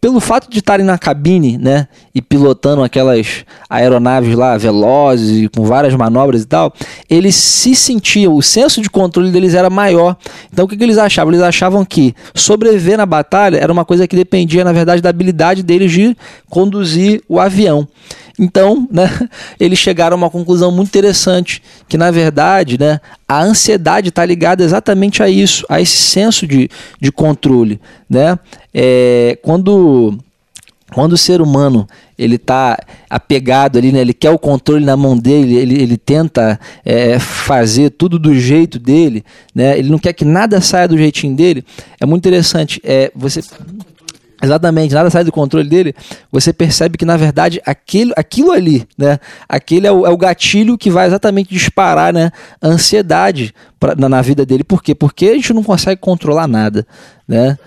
Pelo 0.02 0.22
fato 0.22 0.50
de 0.50 0.60
estarem 0.60 0.86
na 0.86 0.98
cabine, 0.98 1.58
né, 1.58 1.90
e 2.16 2.22
pilotando 2.22 2.82
aquelas 2.82 3.44
aeronaves 3.70 4.34
lá 4.34 4.56
velozes, 4.58 5.50
com 5.54 5.66
várias 5.66 5.94
manobras 5.94 6.44
e 6.44 6.46
tal, 6.46 6.74
eles 7.10 7.36
se 7.36 7.76
sentiam, 7.76 8.34
o 8.34 8.42
senso 8.42 8.82
de 8.82 8.90
controle 8.90 9.30
deles 9.30 9.54
era 9.54 9.70
maior. 9.70 10.16
Então 10.54 10.64
o 10.64 10.68
que, 10.70 10.78
que 10.78 10.84
eles 10.86 10.98
achavam? 10.98 11.34
Eles 11.34 11.44
achavam 11.44 11.84
que 11.84 12.16
sobreviver 12.34 12.98
na 12.98 13.06
batalha 13.06 13.58
era 13.58 13.74
uma 13.74 13.84
coisa 13.84 14.08
que 14.08 14.16
dependia, 14.16 14.64
na 14.64 14.72
verdade, 14.72 15.02
da 15.02 15.10
habilidade 15.10 15.64
deles 15.64 15.92
de 15.92 16.16
conduzir 16.50 17.22
o 17.28 17.38
avião. 17.38 17.86
Então, 18.40 18.88
né, 18.90 19.10
eles 19.60 19.78
chegaram 19.78 20.16
a 20.16 20.18
uma 20.18 20.30
conclusão 20.30 20.72
muito 20.72 20.88
interessante, 20.88 21.62
que 21.90 21.98
na 21.98 22.10
verdade, 22.10 22.80
né, 22.80 23.02
a 23.28 23.44
ansiedade 23.44 24.10
está 24.10 24.26
ligada 24.26 24.64
exatamente 24.64 25.22
a 25.22 25.30
isso, 25.30 25.66
a 25.68 25.82
esse 25.82 25.98
senso 25.98 26.48
de, 26.48 26.70
de 27.02 27.12
controle, 27.12 27.82
né? 28.10 28.40
É, 28.74 29.38
quando 29.42 30.18
quando 30.92 31.14
o 31.14 31.18
ser 31.18 31.40
humano 31.40 31.88
ele 32.18 32.36
está 32.36 32.78
apegado 33.10 33.78
ali, 33.78 33.92
né? 33.92 34.00
ele 34.00 34.14
quer 34.14 34.32
o 34.32 34.40
controle 34.40 34.84
na 34.84 34.98
mão 34.98 35.16
dele, 35.16 35.56
ele, 35.56 35.82
ele 35.82 35.98
tenta 35.98 36.60
é, 36.84 37.20
fazer 37.20 37.92
tudo 37.92 38.18
do 38.18 38.34
jeito 38.34 38.80
dele, 38.80 39.24
né? 39.54 39.78
ele 39.78 39.90
não 39.90 40.00
quer 40.00 40.14
que 40.14 40.26
nada 40.26 40.60
saia 40.60 40.88
do 40.88 40.98
jeitinho 40.98 41.36
dele. 41.36 41.64
É 42.00 42.06
muito 42.06 42.28
interessante. 42.28 42.82
É, 42.84 43.12
você 43.16 43.42
Exatamente, 44.42 44.94
nada 44.94 45.10
sai 45.10 45.24
do 45.24 45.32
controle 45.32 45.68
dele. 45.68 45.94
Você 46.32 46.54
percebe 46.54 46.98
que, 46.98 47.06
na 47.06 47.18
verdade, 47.18 47.62
aquele, 47.66 48.14
aquilo 48.16 48.52
ali, 48.52 48.88
né? 48.98 49.20
Aquele 49.48 49.86
é 49.86 49.92
o, 49.92 50.06
é 50.06 50.10
o 50.10 50.18
gatilho 50.18 50.78
que 50.78 50.90
vai 50.90 51.08
exatamente 51.08 51.50
disparar 51.50 52.14
né, 52.14 52.32
a 52.62 52.68
ansiedade 52.68 53.54
pra, 53.80 53.96
na, 53.96 54.08
na, 54.08 54.22
vida 54.22 54.46
dele. 54.46 54.64
Por 54.64 54.82
quê? 54.82 54.96
Porque 54.96 55.26
a 55.28 55.34
gente 55.34 55.52
não 55.54 55.64
consegue 55.64 56.00
controlar 56.00 56.48
nada, 56.48 56.88
né? 57.28 57.58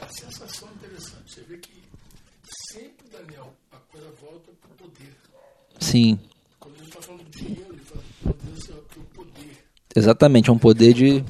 A 0.00 0.08
sensação 0.08 0.68
interessante. 0.74 1.24
Você 1.26 1.40
vê 1.46 1.58
que 1.58 1.70
sempre, 2.72 3.06
Daniel, 3.12 3.52
a 3.72 3.76
coisa 3.92 4.06
volta 4.18 4.50
para 4.62 4.72
o 4.72 4.88
poder. 4.88 5.12
Sim. 5.78 6.18
Quando 6.58 6.74
a 6.74 6.78
gente 6.78 6.88
está 6.88 7.02
falando 7.02 7.24
de 7.24 7.38
dinheiro, 7.38 7.66
ele 7.70 7.82
fala 7.84 8.02
do 8.94 9.00
poder. 9.14 9.58
Exatamente, 9.94 10.48
é 10.48 10.52
um 10.52 10.58
poder 10.58 10.94
de 10.94 11.22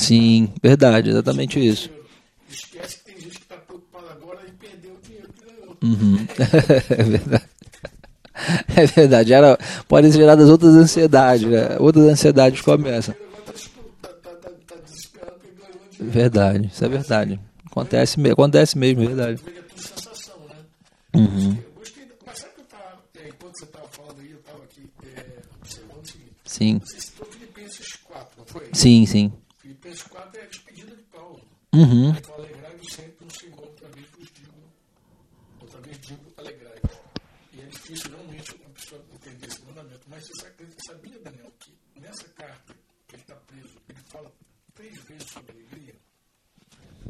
Sim, 0.00 0.48
verdade, 0.62 1.10
exatamente 1.10 1.60
isso. 1.64 1.90
Esquece 2.48 2.96
que 2.96 3.04
tem 3.04 3.20
gente 3.20 3.36
que 3.36 3.42
está 3.42 3.56
preocupada 3.56 4.06
agora 4.12 4.38
em 4.48 4.52
perder 4.52 4.88
o 4.88 4.98
dinheiro 5.06 5.28
que 5.32 5.44
ganhou. 5.44 5.76
Uhum. 5.82 6.26
é 6.88 7.02
verdade. 7.02 7.44
É 8.74 8.86
verdade, 8.86 9.32
Era, 9.34 9.58
pode 9.86 10.10
gerar 10.10 10.34
das 10.34 10.48
outras 10.48 10.74
ansiedades, 10.74 11.46
né? 11.46 11.76
outras 11.78 12.06
ansiedades 12.06 12.62
começam. 12.62 13.14
Verdade, 15.98 16.68
isso 16.72 16.82
é 16.82 16.88
verdade. 16.88 17.38
Acontece, 17.66 18.18
acontece 18.30 18.78
mesmo, 18.78 19.02
é 19.02 19.06
verdade. 19.06 19.42
Uhum. 21.14 21.58
Mas 22.26 22.38
sabe 22.38 22.54
que 22.54 22.60
eu 22.60 22.64
estava, 22.64 23.02
enquanto 23.28 23.58
você 23.58 23.64
estava 23.66 23.86
falando 23.88 24.20
aí, 24.20 24.30
eu 24.30 24.38
estava 24.38 24.64
aqui 24.64 24.88
observando 25.60 26.02
o 26.02 26.06
seguinte. 26.06 26.80
Sim. 28.72 29.32
Filipenses 29.90 30.02
4, 30.02 30.40
não 30.40 30.50
foi? 30.50 30.70
Sim, 30.74 30.86
sim. 30.86 31.50
Uhum. 31.72 32.10
Então, 32.10 32.34
alegrai-vos 32.34 32.92
sempre 32.92 33.24
no 33.24 33.30
Senhor, 33.34 33.60
outra 33.60 33.88
vez 33.88 34.06
vos 34.10 34.32
digo, 34.32 34.54
outra 35.60 35.80
vez 35.80 36.00
digo, 36.00 36.32
alegrai-vos. 36.36 36.98
E 37.52 37.60
é 37.60 37.64
difícil 37.66 38.10
realmente 38.10 38.54
uma 38.54 38.70
pessoa 38.70 39.04
entender 39.12 39.46
esse 39.46 39.62
mandamento, 39.64 40.06
mas 40.08 40.26
você 40.26 40.56
sabia, 40.86 41.18
Daniel, 41.20 41.52
que 41.58 42.00
nessa 42.00 42.28
carta 42.30 42.74
que 43.06 43.16
ele 43.16 43.22
está 43.22 43.34
preso, 43.36 43.76
ele 43.88 43.98
fala 44.08 44.32
três 44.74 44.96
vezes 45.04 45.30
sobre 45.30 45.52
alegria? 45.52 45.94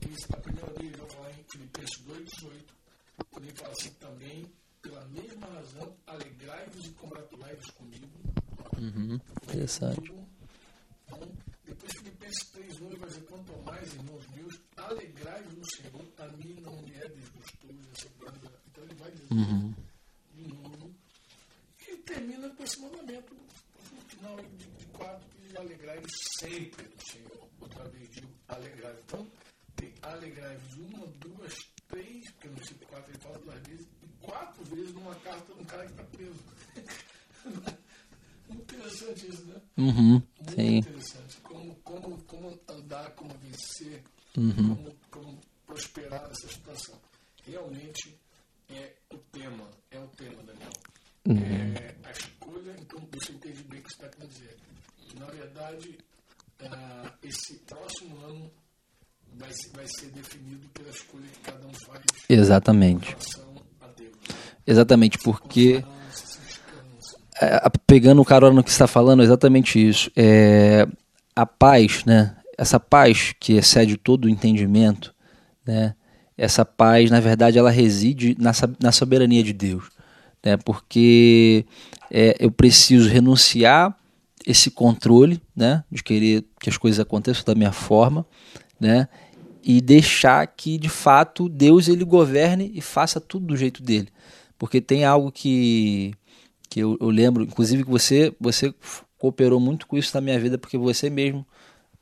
Que 0.01 0.35
a 0.35 0.37
primeira 0.39 0.73
vez 0.73 0.89
ele 0.93 0.97
vai 0.97 1.11
falar 1.11 1.31
em 1.33 1.45
Filipenses 1.51 1.99
2, 2.01 2.31
18, 2.31 2.75
quando 3.31 3.45
ele 3.45 3.57
fala 3.57 3.73
assim 3.73 3.91
também, 3.95 4.53
pela 4.81 5.05
mesma 5.07 5.47
razão, 5.47 5.97
alegrai-vos 6.07 6.87
e 6.87 6.91
congratulai-vos 6.91 7.71
comigo. 7.73 8.09
Uhum. 8.79 9.21
Interessante. 9.43 10.13
Então, 11.07 11.19
depois 11.81 11.93
Filipenses 11.93 12.51
3, 12.51 12.81
1, 12.81 12.87
ele 12.89 12.97
vai 12.97 13.09
dizer, 13.09 13.23
quanto 13.23 13.63
mais, 13.65 13.95
irmãos 13.95 14.27
meus, 14.35 14.61
alegrai-vos 14.77 15.55
no 15.55 15.65
Senhor, 15.71 16.07
a 16.19 16.27
mim 16.37 16.61
não 16.61 16.77
me 16.83 16.95
é 16.95 17.09
desgostoso 17.09 17.89
essa 17.97 18.09
coisa. 18.19 18.53
Então 18.71 18.85
ele 18.85 18.95
vai 18.95 19.11
dizer 19.13 19.33
uhum. 19.33 19.75
de 20.35 20.49
novo. 20.49 20.95
E 21.89 21.97
termina 21.97 22.51
com 22.51 22.63
esse 22.63 22.81
mandamento, 22.81 23.35
no 23.35 24.01
final 24.03 24.37
de, 24.37 24.67
de 24.67 24.87
4, 24.87 25.29
que 25.31 25.57
alegrai-vos 25.57 26.13
sempre 26.39 26.85
no 26.85 27.07
Senhor. 27.07 27.49
Outra 27.61 27.85
vez 27.89 28.11
digo, 28.11 28.29
alegrai-vos. 28.49 29.01
Então, 29.07 29.27
tem 29.77 29.95
alegrai-vos 30.03 30.75
uma, 30.77 31.07
duas, 31.07 31.55
três, 31.89 32.31
porque 32.33 32.49
no 32.49 32.55
versículo 32.57 32.91
4 32.91 33.11
ele 33.11 33.19
fala 33.21 33.39
duas 33.39 33.67
vezes, 33.67 33.87
e 34.03 34.07
quatro 34.21 34.65
vezes 34.65 34.93
numa 34.93 35.15
carta 35.17 35.55
de 35.55 35.61
um 35.61 35.65
cara 35.65 35.87
que 35.87 35.93
está 35.93 36.05
preso. 36.05 37.81
Interessante 38.51 39.29
isso, 39.29 39.45
né? 39.45 39.61
Uhum, 39.77 40.11
Muito 40.11 40.55
sim. 40.55 40.77
interessante. 40.79 41.37
Como, 41.91 42.23
como, 42.23 42.61
andar, 42.69 43.11
como 43.17 43.35
vencer, 43.43 44.01
uhum. 44.37 44.77
como, 44.77 44.97
como 45.11 45.41
prosperar 45.67 46.23
nessa 46.29 46.47
situação. 46.47 46.95
Realmente 47.45 48.17
é 48.69 48.93
o 49.13 49.19
tema, 49.33 49.69
é 49.91 49.99
o 49.99 50.07
tema, 50.07 50.41
Daniel. 50.45 50.71
Uhum. 51.27 51.75
É 51.75 51.95
a 52.05 52.11
escolha, 52.13 52.77
então 52.79 53.01
você 53.13 53.33
entende 53.33 53.65
bem 53.65 53.81
o 53.81 53.83
que 53.83 53.89
você 53.89 53.95
está 53.97 54.09
querendo 54.09 54.31
dizer. 54.31 54.57
Na 55.19 55.27
verdade, 55.27 55.99
uh, 56.63 57.13
esse 57.25 57.59
próximo 57.67 58.17
ano 58.25 58.51
vai, 59.35 59.51
vai 59.75 59.87
ser 59.99 60.13
definido 60.13 60.69
pela 60.69 60.91
escolha 60.91 61.27
que 61.27 61.41
cada 61.41 61.67
um 61.67 61.75
faz. 61.87 62.05
Exatamente. 62.29 63.17
Exatamente, 64.65 65.19
porque 65.19 65.85
é, 67.41 67.59
pegando 67.85 68.23
o 68.23 68.25
carona 68.25 68.55
no 68.55 68.63
que 68.63 68.71
está 68.71 68.87
falando, 68.87 69.23
é 69.23 69.25
exatamente 69.25 69.89
isso. 69.89 70.11
É, 70.15 70.87
a 71.43 71.47
paz, 71.47 72.05
né? 72.05 72.37
Essa 72.57 72.79
paz 72.79 73.35
que 73.41 73.55
excede 73.55 73.97
todo 73.97 74.27
o 74.27 74.29
entendimento, 74.29 75.15
né? 75.67 75.95
Essa 76.37 76.65
paz, 76.65 77.11
na 77.11 77.21
verdade, 77.21 77.59
ela 77.59 77.71
reside 77.71 78.37
na, 78.39 78.93
soberania 78.93 79.43
de 79.43 79.53
Deus. 79.53 79.91
né? 80.45 80.57
Porque 80.57 81.67
é, 82.11 82.37
eu 82.41 82.51
preciso 82.51 83.09
renunciar 83.09 83.95
esse 84.47 84.71
controle, 84.71 85.41
né? 85.55 85.85
De 85.91 86.03
querer 86.03 86.45
que 86.61 86.71
as 86.71 86.77
coisas 86.77 87.01
aconteçam 87.01 87.45
da 87.45 87.55
minha 87.55 87.73
forma, 87.73 88.27
né? 88.79 89.09
E 89.63 89.81
deixar 89.81 90.47
que 90.47 90.79
de 90.79 90.89
fato 90.89 91.49
Deus 91.49 91.89
ele 91.89 92.05
governe 92.05 92.71
e 92.75 92.81
faça 92.81 93.21
tudo 93.21 93.47
do 93.47 93.57
jeito 93.57 93.83
dele, 93.83 94.09
porque 94.59 94.81
tem 94.81 95.05
algo 95.05 95.31
que 95.31 96.15
que 96.71 96.81
eu, 96.81 96.97
eu 97.01 97.11
lembro, 97.11 97.43
inclusive 97.43 97.85
que 97.85 97.91
você 97.91 98.35
você 98.41 98.73
cooperou 99.21 99.61
muito 99.61 99.87
com 99.87 99.99
isso 99.99 100.11
na 100.15 100.21
minha 100.21 100.41
vida, 100.41 100.57
porque 100.57 100.79
você 100.79 101.11
mesmo 101.11 101.47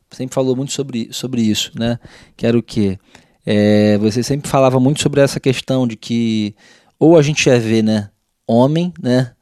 sempre 0.08 0.34
falou 0.34 0.56
muito 0.56 0.72
sobre, 0.72 1.08
sobre 1.12 1.42
isso, 1.42 1.72
né? 1.74 1.98
Que 2.36 2.46
era 2.46 2.56
o 2.56 2.62
quê? 2.62 2.98
É, 3.44 3.98
você 3.98 4.22
sempre 4.22 4.48
falava 4.48 4.78
muito 4.78 5.02
sobre 5.02 5.20
essa 5.20 5.40
questão 5.40 5.86
de 5.86 5.96
que 5.96 6.54
ou 6.98 7.18
a 7.18 7.22
gente 7.22 7.46
ia 7.46 7.58
ver, 7.58 7.82
né, 7.82 8.10
homem, 8.46 8.92
né, 9.02 9.32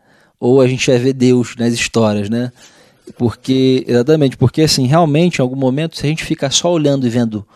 ou 0.40 0.60
a 0.60 0.66
gente 0.66 0.90
ia 0.90 0.98
ver 0.98 1.12
Deus 1.12 1.54
nas 1.56 1.74
histórias, 1.74 2.28
né? 2.30 2.50
Porque, 3.16 3.84
exatamente, 3.86 4.36
porque 4.36 4.62
assim, 4.62 4.86
realmente, 4.86 5.38
em 5.38 5.42
algum 5.42 5.56
momento, 5.56 5.96
se 5.96 6.04
a 6.06 6.08
gente 6.08 6.24
fica 6.24 6.50
só 6.50 6.72
olhando 6.72 7.06
e 7.06 7.10
vendo 7.10 7.46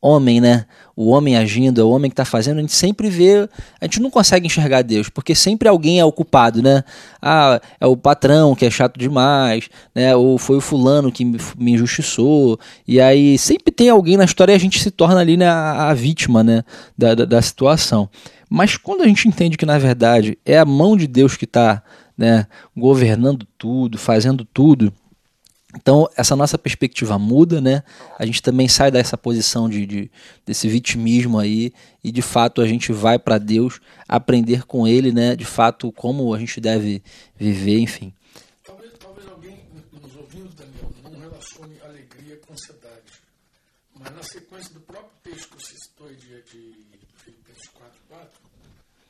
homem, 0.00 0.40
né? 0.40 0.64
O 0.96 1.08
homem 1.08 1.36
agindo, 1.36 1.80
é 1.80 1.84
o 1.84 1.90
homem 1.90 2.10
que 2.10 2.14
está 2.14 2.24
fazendo, 2.24 2.58
a 2.58 2.60
gente 2.60 2.72
sempre 2.72 3.10
vê, 3.10 3.48
a 3.80 3.84
gente 3.84 4.00
não 4.00 4.10
consegue 4.10 4.46
enxergar 4.46 4.82
Deus, 4.82 5.08
porque 5.08 5.34
sempre 5.34 5.68
alguém 5.68 6.00
é 6.00 6.04
o 6.04 6.12
culpado, 6.12 6.62
né? 6.62 6.82
Ah, 7.20 7.60
é 7.80 7.86
o 7.86 7.96
patrão 7.96 8.54
que 8.54 8.64
é 8.64 8.70
chato 8.70 8.98
demais, 8.98 9.68
né? 9.94 10.14
Ou 10.16 10.38
foi 10.38 10.56
o 10.56 10.60
fulano 10.60 11.12
que 11.12 11.24
me 11.24 11.72
injustiçou, 11.72 12.58
e 12.86 13.00
aí 13.00 13.36
sempre 13.38 13.72
tem 13.72 13.88
alguém 13.90 14.16
na 14.16 14.24
história 14.24 14.52
e 14.52 14.56
a 14.56 14.60
gente 14.60 14.80
se 14.80 14.90
torna 14.90 15.20
ali 15.20 15.36
né, 15.36 15.46
a, 15.48 15.90
a 15.90 15.94
vítima, 15.94 16.42
né? 16.42 16.64
Da, 16.96 17.14
da, 17.14 17.24
da, 17.24 17.42
situação. 17.42 18.08
Mas 18.48 18.76
quando 18.76 19.02
a 19.02 19.06
gente 19.06 19.28
entende 19.28 19.56
que 19.56 19.66
na 19.66 19.78
verdade 19.78 20.38
é 20.44 20.58
a 20.58 20.64
mão 20.64 20.96
de 20.96 21.06
Deus 21.06 21.36
que 21.36 21.44
está 21.44 21.82
né, 22.16 22.46
governando 22.76 23.46
tudo, 23.56 23.96
fazendo 23.96 24.44
tudo, 24.44 24.92
então, 25.76 26.08
essa 26.16 26.34
nossa 26.34 26.58
perspectiva 26.58 27.18
muda, 27.18 27.60
né? 27.60 27.84
A 28.18 28.26
gente 28.26 28.42
também 28.42 28.66
sai 28.66 28.90
dessa 28.90 29.16
posição 29.16 29.68
de, 29.68 29.86
de 29.86 30.10
desse 30.44 30.68
vitimismo 30.68 31.38
aí 31.38 31.72
e 32.02 32.10
de 32.10 32.22
fato 32.22 32.60
a 32.60 32.66
gente 32.66 32.92
vai 32.92 33.18
para 33.18 33.38
Deus 33.38 33.80
aprender 34.08 34.66
com 34.66 34.86
Ele, 34.86 35.12
né? 35.12 35.36
De 35.36 35.44
fato, 35.44 35.92
como 35.92 36.34
a 36.34 36.38
gente 36.38 36.60
deve 36.60 37.02
viver, 37.36 37.78
enfim. 37.78 38.12
Talvez, 38.64 38.92
talvez 38.98 39.28
alguém 39.28 39.60
nos 40.02 40.16
ouvindo, 40.16 40.48
Daniel, 40.56 40.92
não 41.04 41.20
relacione 41.20 41.76
alegria 41.84 42.36
com 42.38 42.52
ansiedade. 42.52 43.12
Mas 43.94 44.12
na 44.16 44.22
sequência 44.24 44.74
do 44.74 44.80
próprio 44.80 45.12
texto 45.22 45.50
que 45.50 45.64
você 45.64 45.76
citou 45.76 46.08
de, 46.08 46.42
de 46.50 46.74
Filipenses 47.16 47.68
4, 47.74 47.92
4, 48.08 48.40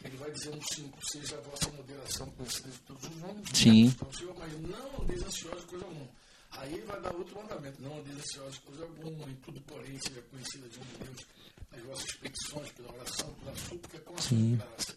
ele 0.04 0.16
vai 0.18 0.30
dizer 0.30 0.50
no 0.50 0.60
5, 0.62 0.98
seja 1.10 1.36
a 1.38 1.40
vossa 1.40 1.70
moderação 1.74 2.26
conhecida 2.36 2.68
de 2.68 2.78
todos 2.80 3.04
os 3.04 3.22
homens. 3.22 3.48
Sim. 3.54 3.84
Então, 3.86 4.08
mas 4.38 4.52
não 4.60 5.02
andeis 5.02 5.22
ansiosos 5.22 5.64
coisa 5.64 5.86
alguma 5.86 6.20
Aí 6.52 6.74
ele 6.74 6.84
vai 6.84 7.00
dar 7.00 7.14
outro 7.14 7.36
mandamento. 7.36 7.82
Não 7.82 7.98
andeis 7.98 8.18
ansiosos 8.18 8.58
coisa 8.58 8.82
alguma, 8.82 9.30
em 9.30 9.34
tudo, 9.36 9.60
porém, 9.62 9.98
seja 10.06 10.22
conhecida 10.30 10.68
de 10.68 10.78
um 10.78 11.04
Deus 11.04 11.26
as 11.72 11.82
vossas 11.82 12.12
petições 12.16 12.68
pela 12.72 12.92
oração, 12.92 13.28
pela 13.34 13.56
súplica, 13.56 13.98
com 14.00 14.14
as 14.14 14.28
graças. 14.32 14.96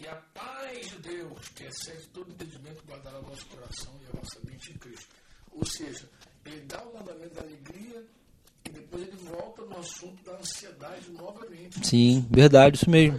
E 0.00 0.06
a 0.06 0.14
paz 0.34 0.90
de 0.90 0.98
Deus, 0.98 1.48
que 1.54 1.64
excede 1.64 2.06
todo 2.08 2.30
entendimento, 2.30 2.82
guardará 2.88 3.18
o 3.18 3.22
vosso 3.22 3.46
coração 3.46 3.92
e 4.02 4.16
a 4.16 4.20
vossa 4.20 4.38
mente 4.44 4.72
em 4.72 4.78
Cristo. 4.78 5.08
Ou 5.52 5.66
seja, 5.66 6.08
ele 6.44 6.60
dá 6.62 6.80
o 6.82 6.94
mandamento 6.94 7.34
da 7.34 7.40
alegria 7.42 8.04
e 8.64 8.70
depois 8.70 9.02
ele 9.02 9.16
volta 9.16 9.62
no 9.62 9.78
assunto 9.78 10.22
da 10.24 10.36
ansiedade 10.36 11.10
novamente. 11.10 11.86
Sim, 11.86 12.26
verdade, 12.30 12.76
isso 12.76 12.90
mesmo. 12.90 13.18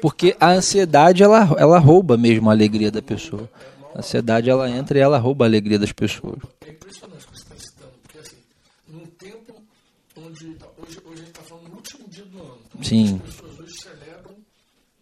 Porque 0.00 0.36
a 0.40 0.52
ansiedade, 0.52 1.22
ela, 1.22 1.54
ela 1.56 1.78
rouba 1.78 2.16
mesmo 2.16 2.50
a 2.50 2.52
alegria 2.52 2.90
da 2.90 3.02
pessoa. 3.02 3.48
A 3.94 3.98
ansiedade, 3.98 4.50
ela 4.50 4.68
entra 4.70 4.98
e 4.98 5.00
ela 5.00 5.18
rouba 5.18 5.44
a 5.44 5.48
alegria 5.48 5.78
das 5.78 5.92
pessoas. 5.92 6.38
Sim. 12.82 13.20
As 13.24 13.34
pessoas 13.34 13.58
hoje 13.60 13.78
celebram, 13.78 14.36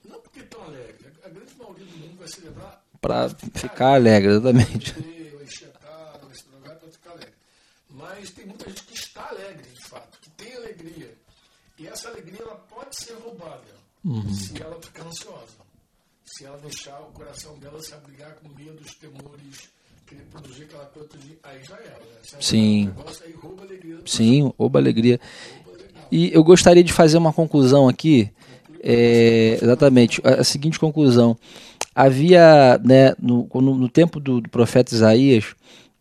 não 0.05 0.21
porque 0.21 0.41
estão 0.41 0.63
alegres, 0.65 1.13
a 1.25 1.29
grande 1.29 1.55
maioria 1.57 1.87
do 1.87 1.97
mundo 1.99 2.19
vai 2.19 2.29
celebrar 2.29 2.85
para 3.01 3.29
ficar 3.55 3.95
alegre, 3.95 4.31
exatamente. 4.31 4.95
Mas 7.91 8.31
tem 8.31 8.47
muita 8.47 8.69
gente 8.69 8.83
que 8.85 8.95
está 8.95 9.29
alegre, 9.29 9.71
de 9.73 9.85
fato, 9.85 10.19
que 10.21 10.31
tem 10.31 10.55
alegria. 10.55 11.15
E 11.79 11.87
essa 11.87 12.09
alegria 12.09 12.43
ela 12.43 12.57
pode 12.57 12.97
ser 12.97 13.15
roubada 13.15 13.75
uhum. 14.05 14.33
se 14.33 14.61
ela 14.61 14.81
ficar 14.81 15.05
ansiosa. 15.05 15.68
Se 16.31 16.45
ela 16.45 16.59
deixar 16.59 17.01
o 17.01 17.13
coração 17.13 17.59
dela 17.59 17.81
se 17.83 17.95
abrigar 17.95 18.37
com 18.37 18.49
medo, 18.51 18.79
os 18.85 18.95
temores, 18.95 19.71
querer 20.07 20.23
produzir 20.31 20.65
aquela 20.65 20.85
coisa 20.87 21.09
de. 21.19 21.39
Aí 21.43 21.63
já 21.65 21.75
era. 21.75 21.99
Né? 21.99 22.39
Sim. 22.41 22.87
Negócio, 22.87 23.25
aí 23.25 23.33
rouba 23.33 23.63
alegria 23.63 23.99
Sim, 24.05 24.53
rouba 24.59 24.79
alegria. 24.79 25.21
E 26.11 26.33
eu 26.33 26.43
gostaria 26.45 26.85
de 26.85 26.93
fazer 26.93 27.19
uma 27.19 27.33
conclusão 27.33 27.89
aqui, 27.89 28.31
é, 28.83 29.59
exatamente, 29.61 30.21
a, 30.25 30.43
seguinte 30.45 30.79
conclusão. 30.79 31.37
Havia, 31.95 32.79
né, 32.85 33.15
no, 33.21 33.49
no, 33.55 33.75
no 33.75 33.89
tempo 33.89 34.21
do, 34.21 34.41
do, 34.41 34.49
profeta 34.49 34.95
Isaías, 34.95 35.55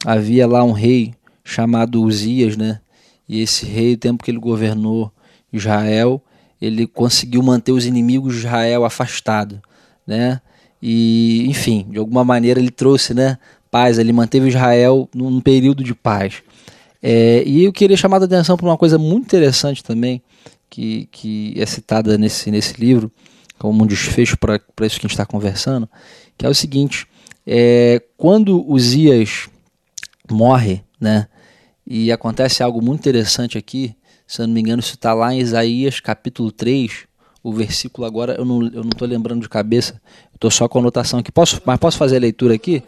havia 0.06 0.48
lá 0.48 0.63
um 0.63 0.72
rei 0.72 1.13
chamado 1.44 2.04
Uzias, 2.04 2.56
né? 2.56 2.80
E 3.28 3.42
esse 3.42 3.66
rei, 3.66 3.94
o 3.94 3.98
tempo 3.98 4.24
que 4.24 4.32
ele 4.32 4.40
governou 4.40 5.12
Israel, 5.52 6.22
ele 6.62 6.88
conseguiu 6.88 7.42
manter 7.42 7.72
os 7.72 7.86
inimigos 7.86 8.34
de 8.34 8.40
Israel 8.40 8.86
afastados, 8.86 9.60
né? 10.08 10.41
E, 10.82 11.46
enfim, 11.48 11.86
de 11.89 12.00
alguma 12.00 12.24
maneira 12.24 12.60
ele 12.60 12.72
trouxe, 12.72 13.13
né, 13.13 13.38
paz, 13.70 14.00
ele 14.00 14.13
manteve 14.13 14.48
Israel 14.48 15.10
num 15.13 15.41
período 15.41 15.84
de 15.84 15.93
paz. 15.93 16.41
É, 17.02 17.43
e 17.46 17.63
eu 17.63 17.74
queria 17.74 17.98
chamar 17.98 18.22
a 18.22 18.26
atenção 18.26 18.58
para 18.58 18.65
uma 18.65 18.78
coisa 18.78 18.98
muito 18.98 19.26
interessante 19.26 19.84
também, 19.84 20.22
que, 20.70 21.08
que 21.12 21.54
é 21.58 21.65
citada 21.65 22.17
nesse, 22.17 22.50
nesse 22.52 22.80
livro, 22.80 23.12
como 23.60 23.84
um 23.84 23.88
desfecho 23.88 24.38
para 24.38 24.56
isso 24.56 25.00
que 25.00 25.06
a 25.06 25.08
gente 25.08 25.12
está 25.12 25.26
conversando, 25.26 25.89
que 26.38 26.46
é 26.46 26.50
o 26.50 26.56
seguinte: 26.56 27.08
é, 27.46 28.02
quando 28.15 28.65
Uzias 28.70 29.50
morre, 30.30 30.84
né, 31.00 31.28
e 31.86 32.12
acontece 32.12 32.62
algo 32.62 32.82
muito 32.82 33.00
interessante 33.00 33.58
aqui, 33.58 33.96
se 34.28 34.41
eu 34.41 34.48
não 34.48 34.54
me 34.54 34.60
engano, 34.60 34.82
isso 34.82 34.96
está 34.96 35.13
lá 35.13 35.34
em 35.34 35.39
Isaías 35.39 36.00
capítulo 36.00 36.52
3, 36.52 37.07
o 37.48 37.54
versículo 37.54 38.06
agora, 38.06 38.36
eu 38.38 38.44
não 38.44 38.62
estou 38.66 39.08
não 39.08 39.16
lembrando 39.16 39.42
de 39.42 39.48
cabeça, 39.48 40.02
estou 40.36 40.52
só 40.52 40.68
com 40.68 40.80
a 40.80 40.82
anotação 40.82 41.20
aqui, 41.20 41.32
posso, 41.32 41.62
mas 41.66 41.80
posso 41.80 41.98
fazer 41.98 42.18
a 42.18 42.20
leitura 42.20 42.54
aqui? 42.54 42.84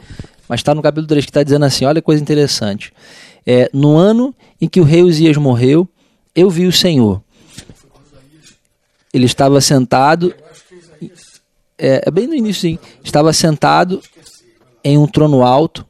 Mas 0.50 0.60
está 0.60 0.76
no 0.76 0.82
capítulo 0.82 1.08
3 1.08 1.24
que 1.24 1.30
está 1.30 1.41
dizendo 1.43 1.63
assim: 1.63 1.86
olha 1.86 2.02
coisa 2.02 2.22
interessante. 2.22 2.91
É, 3.45 3.69
no 3.72 3.95
ano 3.95 4.36
em 4.60 4.67
que 4.67 4.82
o 4.82 4.84
rei 4.84 5.02
Uzias 5.02 5.38
morreu, 5.38 5.88
eu 6.36 6.50
vi 6.50 6.67
o 6.67 6.74
Senhor. 6.74 7.24
Ele 9.13 9.26
estava 9.26 9.62
sentado. 9.62 10.36
É, 11.78 12.04
é 12.06 12.12
bem 12.12 12.28
no 12.28 12.36
início, 12.36 12.63
sim. 12.63 12.80
Estava 13.02 13.32
sentado 13.32 14.02
em 14.84 14.98
um 14.98 15.08
trono 15.08 15.41
alto 15.41 15.86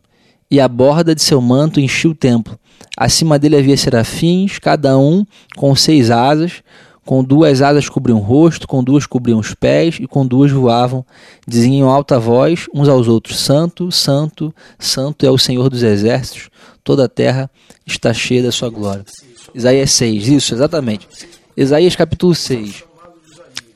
e 0.51 0.59
a 0.59 0.67
borda 0.67 1.15
de 1.15 1.23
seu 1.23 1.41
manto 1.41 1.79
enchia 1.79 2.11
o 2.11 2.15
templo. 2.15 2.59
Acima 2.95 3.39
dele 3.39 3.57
havia 3.57 3.75
serafins, 3.75 4.59
cada 4.59 4.95
um 4.95 5.25
com 5.55 5.75
seis 5.75 6.11
asas. 6.11 6.61
Com 7.09 7.23
duas 7.23 7.63
asas 7.63 7.89
cobriam 7.89 8.19
o 8.19 8.21
rosto, 8.21 8.67
com 8.67 8.83
duas 8.83 9.07
cobriam 9.07 9.39
os 9.39 9.55
pés 9.55 9.97
e 9.99 10.05
com 10.05 10.27
duas 10.27 10.51
voavam. 10.51 11.03
Diziam 11.47 11.73
em 11.73 11.81
alta 11.81 12.19
voz 12.19 12.67
uns 12.71 12.87
aos 12.87 13.07
outros: 13.07 13.39
Santo, 13.39 13.91
Santo, 13.91 14.53
Santo 14.77 15.25
é 15.25 15.31
o 15.31 15.37
Senhor 15.39 15.71
dos 15.71 15.81
exércitos, 15.81 16.51
toda 16.83 17.05
a 17.05 17.09
terra 17.09 17.49
está 17.83 18.13
cheia 18.13 18.43
da 18.43 18.51
sua 18.51 18.69
glória. 18.69 19.03
Isaías 19.55 19.91
6, 19.93 20.27
isso, 20.27 20.53
exatamente. 20.53 21.07
Isaías 21.57 21.95
capítulo 21.95 22.35
6. 22.35 22.83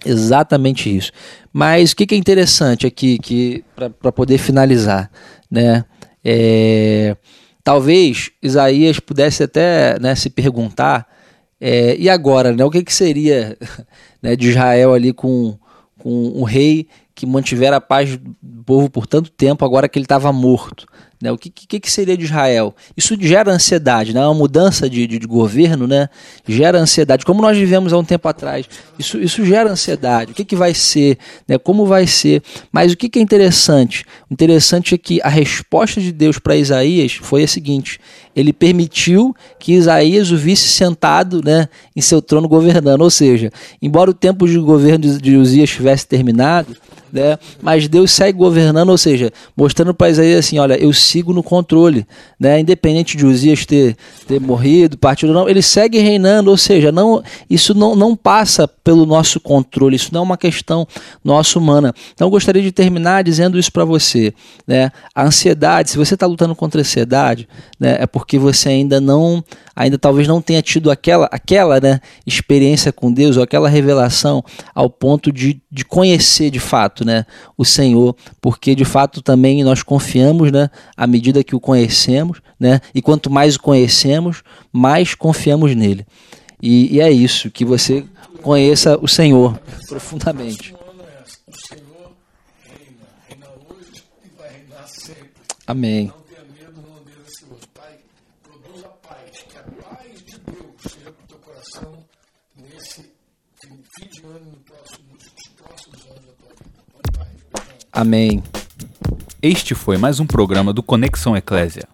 Exatamente 0.06 0.96
isso. 0.96 1.12
Mas 1.52 1.92
o 1.92 1.96
que, 1.96 2.14
é 2.14 2.18
interessante 2.18 2.86
aqui, 2.86 3.18
que 3.18 3.64
para 3.76 4.12
poder 4.12 4.38
finalizar, 4.38 5.10
né? 5.50 5.84
É, 6.24 7.18
talvez 7.64 8.30
Isaías 8.44 9.00
pudesse 9.00 9.42
até 9.42 9.98
né, 10.00 10.14
se 10.14 10.30
perguntar 10.30 11.12
é, 11.66 11.96
e 11.98 12.10
agora, 12.10 12.52
né, 12.52 12.66
o 12.66 12.70
que, 12.70 12.84
que 12.84 12.94
seria 12.94 13.58
né, 14.22 14.36
de 14.36 14.50
Israel 14.50 14.94
ali 14.94 15.14
com, 15.14 15.58
com 15.98 16.34
um 16.36 16.44
rei 16.44 16.90
que 17.16 17.26
mantivera 17.26 17.78
a 17.78 17.82
paz 17.82 18.20
do 18.42 18.64
povo 18.66 18.90
por 18.90 19.08
tanto 19.08 19.32
tempo, 19.32 19.64
agora 19.64 19.88
que 19.88 19.98
ele 19.98 20.04
estava 20.04 20.34
morto? 20.34 20.86
Né? 21.24 21.32
O 21.32 21.38
que, 21.38 21.50
que, 21.50 21.80
que, 21.80 21.90
seria 21.90 22.18
de 22.18 22.26
Israel? 22.26 22.76
Isso 22.98 23.16
gera 23.18 23.50
ansiedade, 23.50 24.14
né? 24.14 24.20
uma 24.20 24.34
mudança 24.34 24.90
de, 24.90 25.08
de, 25.08 25.18
de, 25.18 25.26
governo 25.26 25.88
né? 25.88 26.10
gera 26.46 26.78
ansiedade, 26.78 27.24
como 27.24 27.42
nós 27.42 27.58
vivemos 27.58 27.94
há 27.94 27.98
um 27.98 28.04
tempo 28.04 28.28
atrás. 28.28 28.68
Isso, 29.00 29.18
isso 29.18 29.46
gera 29.46 29.72
ansiedade. 29.72 30.34
O 30.34 30.36
que, 30.36 30.44
que 30.44 30.58
vai 30.58 30.74
ser? 30.74 31.18
Né? 31.48 31.58
Como 31.58 31.86
vai 31.86 32.06
ser? 32.08 32.44
Mas 32.74 32.92
o 32.92 32.98
que, 32.98 33.08
que 33.08 33.20
é 33.20 33.22
interessante? 33.22 34.04
O 34.30 34.34
interessante 34.34 34.96
é 34.96 34.98
que 34.98 35.22
a 35.24 35.30
resposta 35.30 36.02
de 36.02 36.12
Deus 36.12 36.40
para 36.40 36.58
Isaías 36.58 37.14
foi 37.14 37.44
a 37.44 37.48
seguinte: 37.48 38.02
ele 38.36 38.52
permitiu 38.52 39.36
que 39.60 39.74
Isaías 39.74 40.32
o 40.32 40.38
visse 40.38 40.68
sentado 40.70 41.42
né, 41.44 41.68
em 41.96 42.02
seu 42.02 42.22
trono 42.22 42.48
governando. 42.48 43.02
Ou 43.02 43.10
seja, 43.10 43.52
embora 43.82 44.12
o 44.12 44.14
tempo 44.14 44.48
de 44.48 44.58
governo 44.58 45.18
de 45.20 45.36
Uzias 45.36 45.70
tivesse 45.70 46.08
terminado, 46.08 46.76
né? 47.14 47.38
Mas 47.62 47.88
Deus 47.88 48.12
segue 48.12 48.40
governando, 48.40 48.90
ou 48.90 48.98
seja, 48.98 49.32
mostrando 49.56 49.94
para 49.94 50.10
Isaías 50.10 50.40
assim, 50.40 50.58
olha, 50.58 50.74
eu 50.74 50.92
sigo 50.92 51.32
no 51.32 51.44
controle, 51.44 52.08
né? 52.40 52.60
Independente 52.60 53.16
de 53.16 53.24
Uzias 53.24 53.68
ter, 53.68 53.96
ter 54.28 54.42
morrido, 54.42 54.98
partido 54.98 55.30
ou 55.30 55.36
não, 55.36 55.48
ele 55.48 55.62
segue 55.62 56.00
reinando, 56.00 56.50
ou 56.50 56.58
seja, 56.58 56.92
não, 56.92 57.22
isso 57.48 57.76
não, 57.76 57.96
não 57.96 58.16
passa 58.16 58.68
pelo 58.68 59.06
nosso 59.06 59.40
controle, 59.40 59.96
isso 59.96 60.10
não 60.12 60.22
é 60.22 60.24
uma 60.24 60.38
questão 60.38 60.88
nossa 61.24 61.60
humana. 61.60 61.94
Então 62.16 62.26
eu 62.26 62.32
gostaria 62.32 62.64
de 62.64 62.72
terminar 62.72 63.24
dizendo 63.24 63.60
isso 63.60 63.72
para 63.72 63.86
você, 63.86 64.34
né? 64.66 64.92
A 65.14 65.26
ansiedade, 65.26 65.92
se 65.92 65.98
você 65.98 66.16
está 66.16 66.26
lutando 66.26 66.56
contra 66.56 66.82
a 66.82 66.84
ansiedade, 66.84 67.48
né, 67.80 67.98
é 68.00 68.08
porque 68.08 68.40
você 68.40 68.70
ainda 68.70 69.00
não, 69.00 69.44
ainda 69.76 70.00
talvez 70.00 70.28
não 70.28 70.42
tenha 70.42 70.62
tido 70.62 70.90
aquela, 70.90 71.30
aquela 71.32 71.80
né, 71.80 72.00
experiência 72.26 72.92
com 72.92 73.12
Deus 73.12 73.38
ou 73.38 73.44
aquela 73.44 73.70
revelação 73.70 74.44
ao 74.74 74.90
ponto 74.90 75.32
de, 75.32 75.62
de 75.72 75.86
conhecer 75.86 76.50
de 76.50 76.60
fato 76.60 77.03
né, 77.04 77.26
o 77.58 77.66
Senhor, 77.66 78.16
porque 78.42 78.76
de 78.76 78.86
fato 78.86 79.22
também 79.22 79.64
nós 79.64 79.84
confiamos 79.84 80.52
né, 80.52 80.70
à 80.96 81.06
medida 81.06 81.44
que 81.44 81.56
o 81.56 81.60
conhecemos, 81.60 82.42
né, 82.60 82.80
e 82.94 83.02
quanto 83.02 83.30
mais 83.30 83.56
o 83.56 83.62
conhecemos, 83.62 84.44
mais 84.72 85.16
confiamos 85.16 85.76
nele. 85.76 86.06
E, 86.62 86.96
e 86.96 87.02
é 87.02 87.12
isso, 87.12 87.52
que 87.52 87.66
você 87.66 88.06
conheça 88.42 88.98
o 89.02 89.08
Senhor 89.08 89.60
profundamente. 89.88 90.74
Amém. 95.66 96.08
Não 96.08 96.22
tenha 96.24 96.44
medo, 96.44 96.82
não 96.82 96.98
andeis 96.98 97.46
Pai, 97.74 98.00
produza 98.44 98.88
paz. 99.02 99.44
Que 99.50 99.58
a 99.58 99.64
paz 99.64 100.26
de 100.26 100.38
Deus 100.40 100.82
seja 100.82 101.12
para 101.12 101.24
o 101.24 101.28
teu 101.28 101.38
coração 101.38 102.06
nesse 102.58 103.02
fim 103.62 104.08
de 104.10 104.26
ano, 104.26 104.52
no 104.52 104.58
próximo, 104.58 105.06
nos 105.14 105.48
próximos 105.56 106.06
anos 106.08 106.26
da 106.26 106.34
tua 106.34 106.50
vida. 106.50 106.84
Amém. 107.96 108.42
Este 109.40 109.76
foi 109.76 110.00
mais 110.00 110.20
um 110.20 110.26
programa 110.26 110.74
do 110.74 110.82
Conexão 110.82 111.38
Eclésia. 111.38 111.88